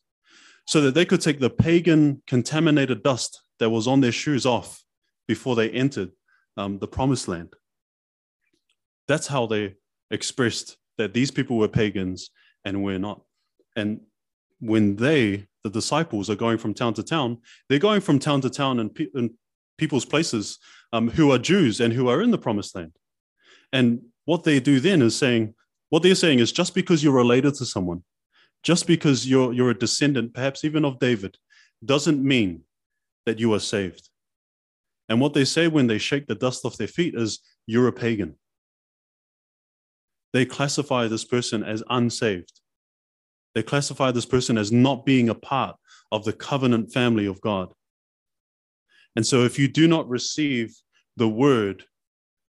so 0.65 0.79
that 0.79 0.93
they 0.93 1.03
could 1.03 1.19
take 1.19 1.39
the 1.39 1.49
pagan 1.49 2.21
contaminated 2.25 3.03
dust 3.03 3.41
that 3.59 3.69
was 3.69 3.85
on 3.85 3.99
their 3.99 4.13
shoes 4.13 4.45
off 4.45 4.81
before 5.27 5.55
they 5.57 5.69
entered 5.71 6.11
um, 6.55 6.79
the 6.79 6.87
promised 6.87 7.27
land. 7.27 7.53
That's 9.07 9.27
how 9.27 9.45
they 9.45 9.75
expressed 10.11 10.77
that 10.97 11.13
these 11.13 11.31
people 11.31 11.57
were 11.57 11.67
pagans 11.67 12.29
and 12.63 12.83
we're 12.83 12.99
not. 12.99 13.21
And 13.75 14.01
when 14.59 14.95
they, 14.95 15.47
the 15.63 15.69
disciples, 15.69 16.29
are 16.29 16.35
going 16.35 16.57
from 16.57 16.73
town 16.73 16.93
to 16.95 17.03
town, 17.03 17.39
they're 17.67 17.79
going 17.79 18.01
from 18.01 18.19
town 18.19 18.41
to 18.41 18.49
town 18.49 18.79
and, 18.79 18.93
pe- 18.93 19.07
people's 19.77 20.05
places 20.05 20.57
um, 20.93 21.09
who 21.09 21.31
are 21.31 21.37
Jews 21.37 21.81
and 21.81 21.93
who 21.93 22.07
are 22.07 22.21
in 22.21 22.31
the 22.31 22.37
promised 22.37 22.75
land. 22.75 22.93
And 23.73 24.01
what 24.23 24.43
they 24.43 24.59
do 24.59 24.79
then 24.79 25.01
is 25.01 25.17
saying, 25.17 25.53
what 25.89 26.01
they're 26.01 26.15
saying 26.15 26.39
is 26.39 26.51
just 26.51 26.73
because 26.73 27.03
you're 27.03 27.13
related 27.13 27.55
to 27.55 27.65
someone, 27.65 28.03
just 28.63 28.87
because 28.87 29.27
you're, 29.27 29.53
you're 29.53 29.71
a 29.71 29.77
descendant, 29.77 30.33
perhaps 30.33 30.63
even 30.63 30.85
of 30.85 30.99
David, 30.99 31.37
doesn't 31.83 32.23
mean 32.23 32.61
that 33.25 33.39
you 33.39 33.53
are 33.53 33.59
saved. 33.59 34.09
And 35.09 35.19
what 35.19 35.33
they 35.33 35.45
say 35.45 35.67
when 35.67 35.87
they 35.87 35.97
shake 35.97 36.25
the 36.25 36.35
dust 36.35 36.65
off 36.65 36.77
their 36.77 36.87
feet 36.87 37.15
is, 37.15 37.39
you're 37.67 37.87
a 37.87 37.93
pagan 37.93 38.35
they 40.36 40.45
classify 40.45 41.08
this 41.08 41.24
person 41.24 41.63
as 41.63 41.82
unsaved. 41.89 42.60
They 43.54 43.63
classify 43.63 44.12
this 44.12 44.26
person 44.26 44.58
as 44.58 44.69
not 44.69 45.06
being 45.06 45.30
a 45.30 45.34
part 45.34 45.78
of 46.12 46.26
the 46.26 46.34
covenant 46.34 46.91
family 46.91 47.26
of 47.26 47.39
God. 47.39 47.71
And 49.15 49.26
so, 49.26 49.45
if 49.45 49.58
you 49.58 49.69
do 49.69 49.88
not 49.88 50.10
receive 50.10 50.76
the 51.15 51.30
word 51.30 51.86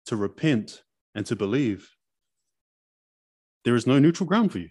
to 0.06 0.16
repent 0.16 0.84
and 1.16 1.26
to 1.26 1.36
believe, 1.36 1.90
there 3.66 3.76
is 3.76 3.86
no 3.86 4.00
neutral 4.00 4.26
ground 4.26 4.54
for 4.54 4.60
you. 4.60 4.70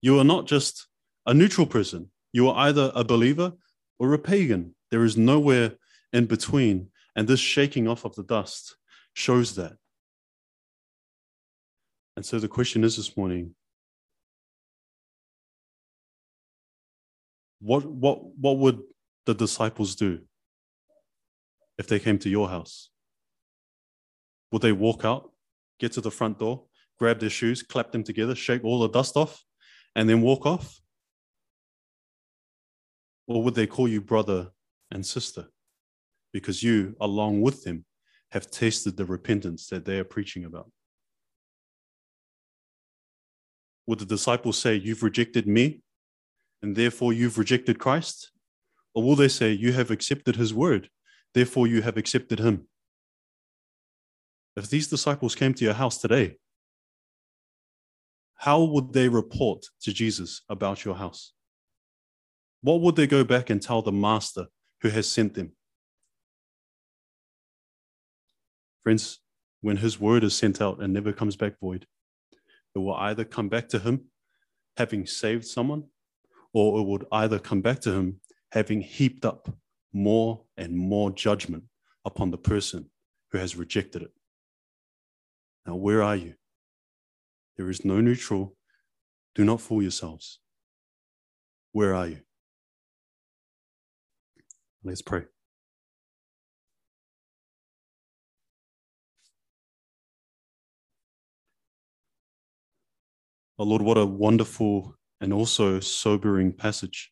You 0.00 0.20
are 0.20 0.24
not 0.24 0.46
just 0.46 0.86
a 1.26 1.34
neutral 1.34 1.66
person, 1.66 2.12
you 2.32 2.48
are 2.48 2.68
either 2.68 2.92
a 2.94 3.02
believer 3.02 3.54
or 3.98 4.14
a 4.14 4.20
pagan. 4.20 4.76
There 4.92 5.02
is 5.02 5.16
nowhere 5.16 5.72
in 6.12 6.26
between. 6.26 6.90
And 7.16 7.26
this 7.26 7.40
shaking 7.40 7.88
off 7.88 8.04
of 8.04 8.14
the 8.14 8.22
dust 8.22 8.76
shows 9.14 9.56
that. 9.56 9.72
And 12.18 12.26
so 12.26 12.40
the 12.40 12.48
question 12.48 12.82
is 12.82 12.96
this 12.96 13.16
morning 13.16 13.54
what, 17.60 17.84
what, 17.84 18.36
what 18.36 18.58
would 18.58 18.80
the 19.24 19.34
disciples 19.34 19.94
do 19.94 20.22
if 21.78 21.86
they 21.86 22.00
came 22.00 22.18
to 22.18 22.28
your 22.28 22.48
house? 22.48 22.90
Would 24.50 24.62
they 24.62 24.72
walk 24.72 25.04
out, 25.04 25.30
get 25.78 25.92
to 25.92 26.00
the 26.00 26.10
front 26.10 26.40
door, 26.40 26.64
grab 26.98 27.20
their 27.20 27.30
shoes, 27.30 27.62
clap 27.62 27.92
them 27.92 28.02
together, 28.02 28.34
shake 28.34 28.64
all 28.64 28.80
the 28.80 28.88
dust 28.88 29.16
off, 29.16 29.44
and 29.94 30.08
then 30.08 30.20
walk 30.20 30.44
off? 30.44 30.80
Or 33.28 33.44
would 33.44 33.54
they 33.54 33.68
call 33.68 33.86
you 33.86 34.00
brother 34.00 34.48
and 34.90 35.06
sister 35.06 35.46
because 36.32 36.64
you, 36.64 36.96
along 37.00 37.42
with 37.42 37.62
them, 37.62 37.84
have 38.32 38.50
tasted 38.50 38.96
the 38.96 39.04
repentance 39.04 39.68
that 39.68 39.84
they 39.84 40.00
are 40.00 40.04
preaching 40.04 40.44
about? 40.44 40.72
Would 43.88 44.00
the 44.00 44.04
disciples 44.04 44.58
say, 44.58 44.74
You've 44.74 45.02
rejected 45.02 45.46
me, 45.46 45.80
and 46.60 46.76
therefore 46.76 47.14
you've 47.14 47.38
rejected 47.38 47.78
Christ? 47.78 48.30
Or 48.94 49.02
will 49.02 49.16
they 49.16 49.28
say, 49.28 49.50
You 49.52 49.72
have 49.72 49.90
accepted 49.90 50.36
his 50.36 50.52
word, 50.52 50.90
therefore 51.32 51.66
you 51.66 51.80
have 51.80 51.96
accepted 51.96 52.38
him? 52.38 52.68
If 54.56 54.68
these 54.68 54.88
disciples 54.88 55.34
came 55.34 55.54
to 55.54 55.64
your 55.64 55.72
house 55.72 55.96
today, 55.96 56.36
how 58.34 58.62
would 58.62 58.92
they 58.92 59.08
report 59.08 59.64
to 59.80 59.92
Jesus 59.94 60.42
about 60.50 60.84
your 60.84 60.96
house? 60.96 61.32
What 62.60 62.82
would 62.82 62.96
they 62.96 63.06
go 63.06 63.24
back 63.24 63.48
and 63.48 63.62
tell 63.62 63.80
the 63.80 63.90
master 63.90 64.48
who 64.82 64.90
has 64.90 65.08
sent 65.08 65.32
them? 65.32 65.52
Friends, 68.82 69.20
when 69.62 69.78
his 69.78 69.98
word 69.98 70.24
is 70.24 70.34
sent 70.34 70.60
out 70.60 70.82
and 70.82 70.92
never 70.92 71.14
comes 71.14 71.36
back 71.36 71.58
void, 71.58 71.86
it 72.78 72.82
will 72.82 72.94
either 72.94 73.24
come 73.24 73.48
back 73.48 73.68
to 73.68 73.78
him 73.78 74.04
having 74.76 75.06
saved 75.06 75.44
someone, 75.44 75.84
or 76.52 76.80
it 76.80 76.84
would 76.84 77.04
either 77.10 77.38
come 77.38 77.60
back 77.60 77.80
to 77.80 77.92
him 77.92 78.20
having 78.52 78.80
heaped 78.80 79.24
up 79.24 79.48
more 79.92 80.44
and 80.56 80.76
more 80.76 81.10
judgment 81.10 81.64
upon 82.04 82.30
the 82.30 82.38
person 82.38 82.88
who 83.30 83.38
has 83.38 83.56
rejected 83.56 84.02
it. 84.02 84.12
Now, 85.66 85.74
where 85.74 86.02
are 86.02 86.16
you? 86.16 86.34
There 87.56 87.68
is 87.68 87.84
no 87.84 88.00
neutral. 88.00 88.56
Do 89.34 89.44
not 89.44 89.60
fool 89.60 89.82
yourselves. 89.82 90.38
Where 91.72 91.94
are 91.94 92.06
you? 92.06 92.20
Let's 94.84 95.02
pray. 95.02 95.24
Oh 103.60 103.64
Lord, 103.64 103.82
what 103.82 103.98
a 103.98 104.06
wonderful 104.06 104.94
and 105.20 105.32
also 105.32 105.80
sobering 105.80 106.52
passage. 106.52 107.10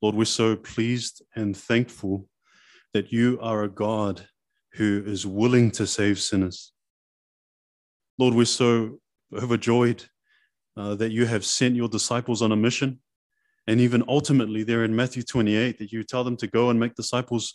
Lord, 0.00 0.16
we're 0.16 0.24
so 0.24 0.56
pleased 0.56 1.22
and 1.36 1.56
thankful 1.56 2.28
that 2.94 3.12
you 3.12 3.38
are 3.40 3.62
a 3.62 3.68
God 3.68 4.26
who 4.72 5.04
is 5.06 5.24
willing 5.24 5.70
to 5.72 5.86
save 5.86 6.18
sinners. 6.18 6.72
Lord, 8.18 8.34
we're 8.34 8.44
so 8.44 8.98
overjoyed 9.32 10.04
uh, 10.76 10.96
that 10.96 11.12
you 11.12 11.26
have 11.26 11.44
sent 11.44 11.76
your 11.76 11.88
disciples 11.88 12.42
on 12.42 12.50
a 12.50 12.56
mission. 12.56 12.98
And 13.68 13.80
even 13.80 14.02
ultimately, 14.08 14.64
there 14.64 14.82
in 14.82 14.96
Matthew 14.96 15.22
28, 15.22 15.78
that 15.78 15.92
you 15.92 16.02
tell 16.02 16.24
them 16.24 16.36
to 16.38 16.48
go 16.48 16.70
and 16.70 16.80
make 16.80 16.96
disciples 16.96 17.54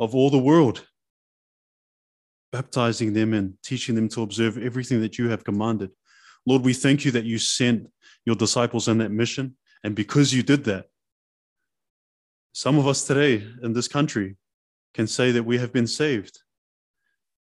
of 0.00 0.12
all 0.12 0.28
the 0.28 0.38
world, 0.38 0.84
baptizing 2.50 3.12
them 3.12 3.32
and 3.32 3.54
teaching 3.62 3.94
them 3.94 4.08
to 4.08 4.22
observe 4.22 4.58
everything 4.58 5.00
that 5.02 5.18
you 5.18 5.28
have 5.28 5.44
commanded. 5.44 5.90
Lord, 6.46 6.62
we 6.62 6.74
thank 6.74 7.04
you 7.04 7.10
that 7.12 7.24
you 7.24 7.38
sent 7.38 7.90
your 8.24 8.36
disciples 8.36 8.88
on 8.88 8.98
that 8.98 9.10
mission. 9.10 9.56
And 9.82 9.94
because 9.94 10.32
you 10.32 10.42
did 10.42 10.64
that, 10.64 10.86
some 12.52 12.78
of 12.78 12.86
us 12.86 13.04
today 13.04 13.46
in 13.62 13.72
this 13.72 13.88
country 13.88 14.36
can 14.94 15.06
say 15.06 15.32
that 15.32 15.42
we 15.42 15.58
have 15.58 15.72
been 15.72 15.86
saved. 15.86 16.40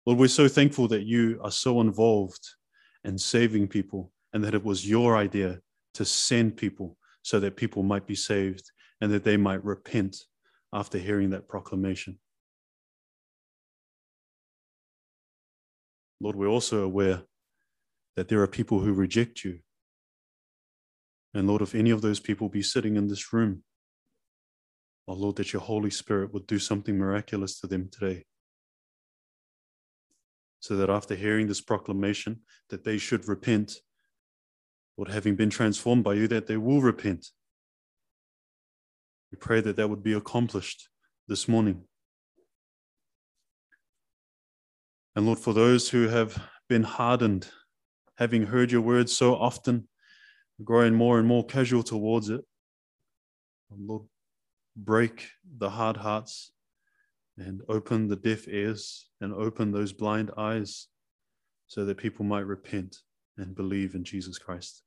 Lord, 0.05 0.19
we're 0.19 0.29
so 0.29 0.49
thankful 0.49 0.89
that 0.89 1.05
you 1.05 1.41
are 1.43 1.51
so 1.51 1.81
involved 1.81 2.47
in 3.05 3.19
saving 3.19 3.69
people 3.69 4.13
and 4.33 4.45
that 4.45 4.55
it 4.55 4.65
was 4.65 4.89
your 4.89 5.17
idea 5.17 5.61
to 5.95 6.05
send 6.05 6.57
people 6.57 6.97
so 7.23 7.41
that 7.41 7.57
people 7.57 7.83
might 7.83 8.07
be 8.07 8.15
saved 8.15 8.71
and 9.01 9.13
that 9.13 9.25
they 9.25 9.37
might 9.37 9.65
repent 9.65 10.17
after 10.73 10.99
hearing 10.99 11.31
that 11.31 11.49
proclamation. 11.49 12.19
Lord, 16.21 16.37
we're 16.37 16.49
also 16.49 16.83
aware 16.83 17.23
that 18.19 18.27
there 18.27 18.43
are 18.43 18.49
people 18.49 18.81
who 18.81 18.93
reject 18.93 19.45
you. 19.45 19.61
And 21.35 21.47
Lord, 21.47 21.63
if 21.63 21.73
any 21.73 21.91
of 21.91 22.03
those 22.03 22.19
people 22.19 22.49
be 22.49 22.63
sitting 22.63 22.97
in 22.97 23.07
this 23.07 23.33
room, 23.33 23.63
oh 25.07 25.15
Lord, 25.15 25.37
that 25.37 25.53
your 25.53 25.63
Holy 25.63 25.91
Spirit 25.91 26.35
would 26.35 26.45
do 26.49 26.59
something 26.59 26.99
miraculous 26.99 27.61
to 27.61 27.69
them 27.69 27.89
today. 27.93 28.25
So 30.59 30.75
that 30.75 30.91
after 30.91 31.15
hearing 31.15 31.47
this 31.47 31.61
proclamation, 31.61 32.41
that 32.71 32.83
they 32.83 32.99
should 32.99 33.29
repent, 33.29 33.75
Lord, 34.97 35.13
having 35.13 35.37
been 35.37 35.51
transformed 35.51 36.03
by 36.03 36.15
you, 36.15 36.27
that 36.27 36.49
they 36.49 36.57
will 36.57 36.81
repent. 36.81 37.29
We 39.31 39.39
pray 39.39 39.61
that 39.61 39.77
that 39.77 39.91
would 39.91 40.03
be 40.03 40.15
accomplished 40.15 40.89
this 41.29 41.47
morning. 41.47 41.85
And 45.15 45.25
Lord, 45.25 45.39
for 45.39 45.53
those 45.53 45.91
who 45.91 46.09
have 46.09 46.37
been 46.69 46.83
hardened 46.83 47.49
having 48.19 48.47
heard 48.47 48.73
your 48.73 48.81
words 48.81 49.17
so 49.17 49.37
often, 49.37 49.89
growing 50.65 50.93
more 50.93 51.19
and 51.19 51.29
more 51.29 51.47
casual 51.47 51.85
towards 51.85 52.29
it. 52.29 52.45
Lord, 53.71 54.03
break 54.77 55.29
the 55.59 55.71
hard 55.71 55.97
hearts 55.97 56.51
and 57.37 57.63
open 57.69 58.09
the 58.09 58.17
deaf 58.17 58.49
ears 58.49 59.09
and 59.21 59.33
open 59.33 59.71
those 59.71 59.93
blind 59.93 60.33
eyes 60.37 60.89
so 61.69 61.85
that 61.85 61.97
people 61.97 62.25
might 62.25 62.47
repent 62.47 62.97
and 63.37 63.55
believe 63.55 63.95
in 63.95 64.03
Jesus 64.03 64.37
Christ. 64.37 64.83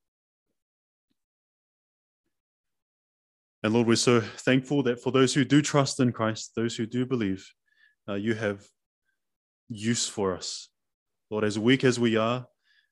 And 3.63 3.73
Lord, 3.73 3.87
we're 3.87 3.95
so 3.95 4.19
thankful 4.19 4.83
that 4.83 5.01
for 5.01 5.11
those 5.11 5.33
who 5.33 5.45
do 5.45 5.61
trust 5.61 5.99
in 5.99 6.11
Christ, 6.11 6.51
those 6.55 6.75
who 6.75 6.85
do 6.85 7.05
believe, 7.05 7.47
uh, 8.09 8.15
you 8.15 8.33
have 8.33 8.65
use 9.69 10.07
for 10.07 10.35
us. 10.35 10.67
Lord, 11.29 11.45
as 11.45 11.57
weak 11.57 11.85
as 11.85 11.97
we 11.97 12.17
are, 12.17 12.47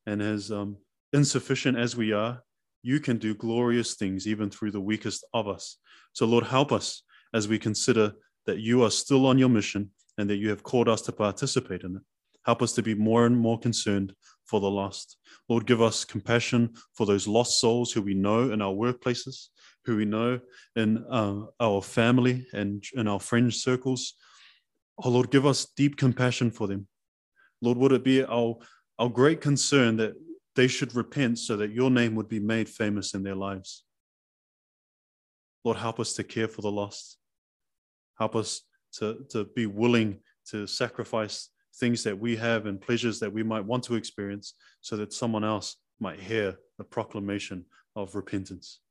and 0.10 0.24
as 0.24 0.52
um, 0.52 0.76
insufficient 1.13 1.78
as 1.78 1.95
we 1.95 2.12
are, 2.12 2.41
you 2.82 3.00
can 3.00 3.17
do 3.17 3.36
glorious 3.36 3.93
things 3.93 4.26
even 4.26 4.50
through 4.50 4.72
the 4.72 4.82
weakest 4.82 5.24
of 5.36 5.48
us. 5.48 5.78
So, 6.13 6.26
Lord, 6.26 6.45
help 6.45 6.72
us 6.72 7.04
as 7.32 7.48
we 7.48 7.60
consider 7.60 8.13
that 8.48 8.58
you 8.58 8.84
are 8.84 8.89
still 8.89 9.28
on 9.28 9.38
your 9.38 9.50
mission 9.50 9.91
and 10.17 10.28
that 10.30 10.38
you 10.38 10.50
have 10.50 10.63
called 10.63 10.89
us 10.89 11.02
to 11.04 11.12
participate 11.12 11.84
in 11.84 11.98
it. 11.98 12.02
Help 12.43 12.63
us 12.63 12.74
to 12.74 12.82
be 12.82 12.95
more 12.95 13.28
and 13.28 13.38
more 13.38 13.60
concerned 13.60 14.13
for 14.45 14.60
the 14.60 14.69
lost. 14.69 15.17
Lord, 15.48 15.67
give 15.67 15.82
us 15.82 16.06
compassion 16.06 16.74
for 16.95 17.06
those 17.06 17.28
lost 17.28 17.60
souls 17.60 17.91
who 17.91 18.02
we 18.02 18.15
know 18.15 18.52
in 18.52 18.63
our 18.63 18.74
workplaces, 18.74 19.50
who 19.86 19.95
we 19.95 20.06
know 20.06 20.39
in 20.76 21.06
uh, 21.08 21.41
our 21.60 21.84
family 21.84 22.48
and 22.54 22.84
in 22.95 23.08
our 23.08 23.19
friend 23.19 23.54
circles. 23.54 24.15
Oh, 25.04 25.10
Lord, 25.10 25.30
give 25.30 25.45
us 25.45 25.67
deep 25.78 25.98
compassion 25.98 26.50
for 26.50 26.65
them. 26.67 26.88
Lord, 27.62 27.78
would 27.78 27.91
it 27.91 28.04
be 28.04 28.24
our 28.24 28.58
our 29.00 29.10
great 29.10 29.40
concern 29.40 29.96
that 29.96 30.14
they 30.56 30.68
should 30.68 30.94
repent 30.94 31.40
so 31.40 31.56
that 31.56 31.72
your 31.72 31.90
name 31.90 32.16
would 32.16 32.28
be 32.28 32.40
made 32.40 32.68
famous 32.68 33.14
in 33.14 33.24
their 33.24 33.36
lives. 33.36 33.86
Lord, 35.64 35.78
help 35.78 36.02
us 36.02 36.14
to 36.14 36.24
care 36.24 36.50
for 36.50 36.62
the 36.62 36.72
lost. 36.72 37.18
Help 38.18 38.36
us 38.36 38.62
to, 38.96 39.26
to 39.30 39.46
be 39.56 39.66
willing 39.68 40.20
to 40.50 40.68
sacrifice 40.68 41.50
things 41.78 42.04
that 42.04 42.20
we 42.20 42.36
have 42.36 42.66
and 42.66 42.82
pleasures 42.82 43.20
that 43.20 43.32
we 43.32 43.42
might 43.42 43.64
want 43.64 43.84
to 43.86 43.96
experience 43.96 44.56
so 44.82 44.98
that 44.98 45.14
someone 45.14 45.46
else 45.46 45.78
might 46.02 46.20
hear 46.20 46.58
the 46.78 46.84
proclamation 46.84 47.64
of 47.96 48.16
repentance. 48.16 48.82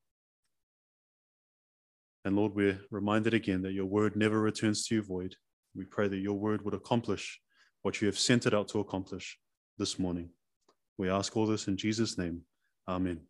And 2.24 2.34
Lord, 2.34 2.54
we're 2.54 2.80
reminded 2.90 3.34
again 3.34 3.60
that 3.62 3.72
your 3.72 3.86
word 3.86 4.16
never 4.16 4.40
returns 4.40 4.86
to 4.86 4.94
you 4.94 5.02
void. 5.02 5.34
We 5.74 5.84
pray 5.84 6.08
that 6.08 6.16
your 6.16 6.38
word 6.38 6.64
would 6.64 6.74
accomplish 6.74 7.40
what 7.82 8.00
you 8.00 8.06
have 8.06 8.18
sent 8.18 8.46
it 8.46 8.54
out 8.54 8.68
to 8.68 8.80
accomplish 8.80 9.38
this 9.78 9.98
morning. 9.98 10.30
We 10.98 11.08
ask 11.08 11.36
all 11.36 11.46
this 11.46 11.68
in 11.68 11.76
Jesus' 11.76 12.18
name. 12.18 12.42
Amen. 12.88 13.20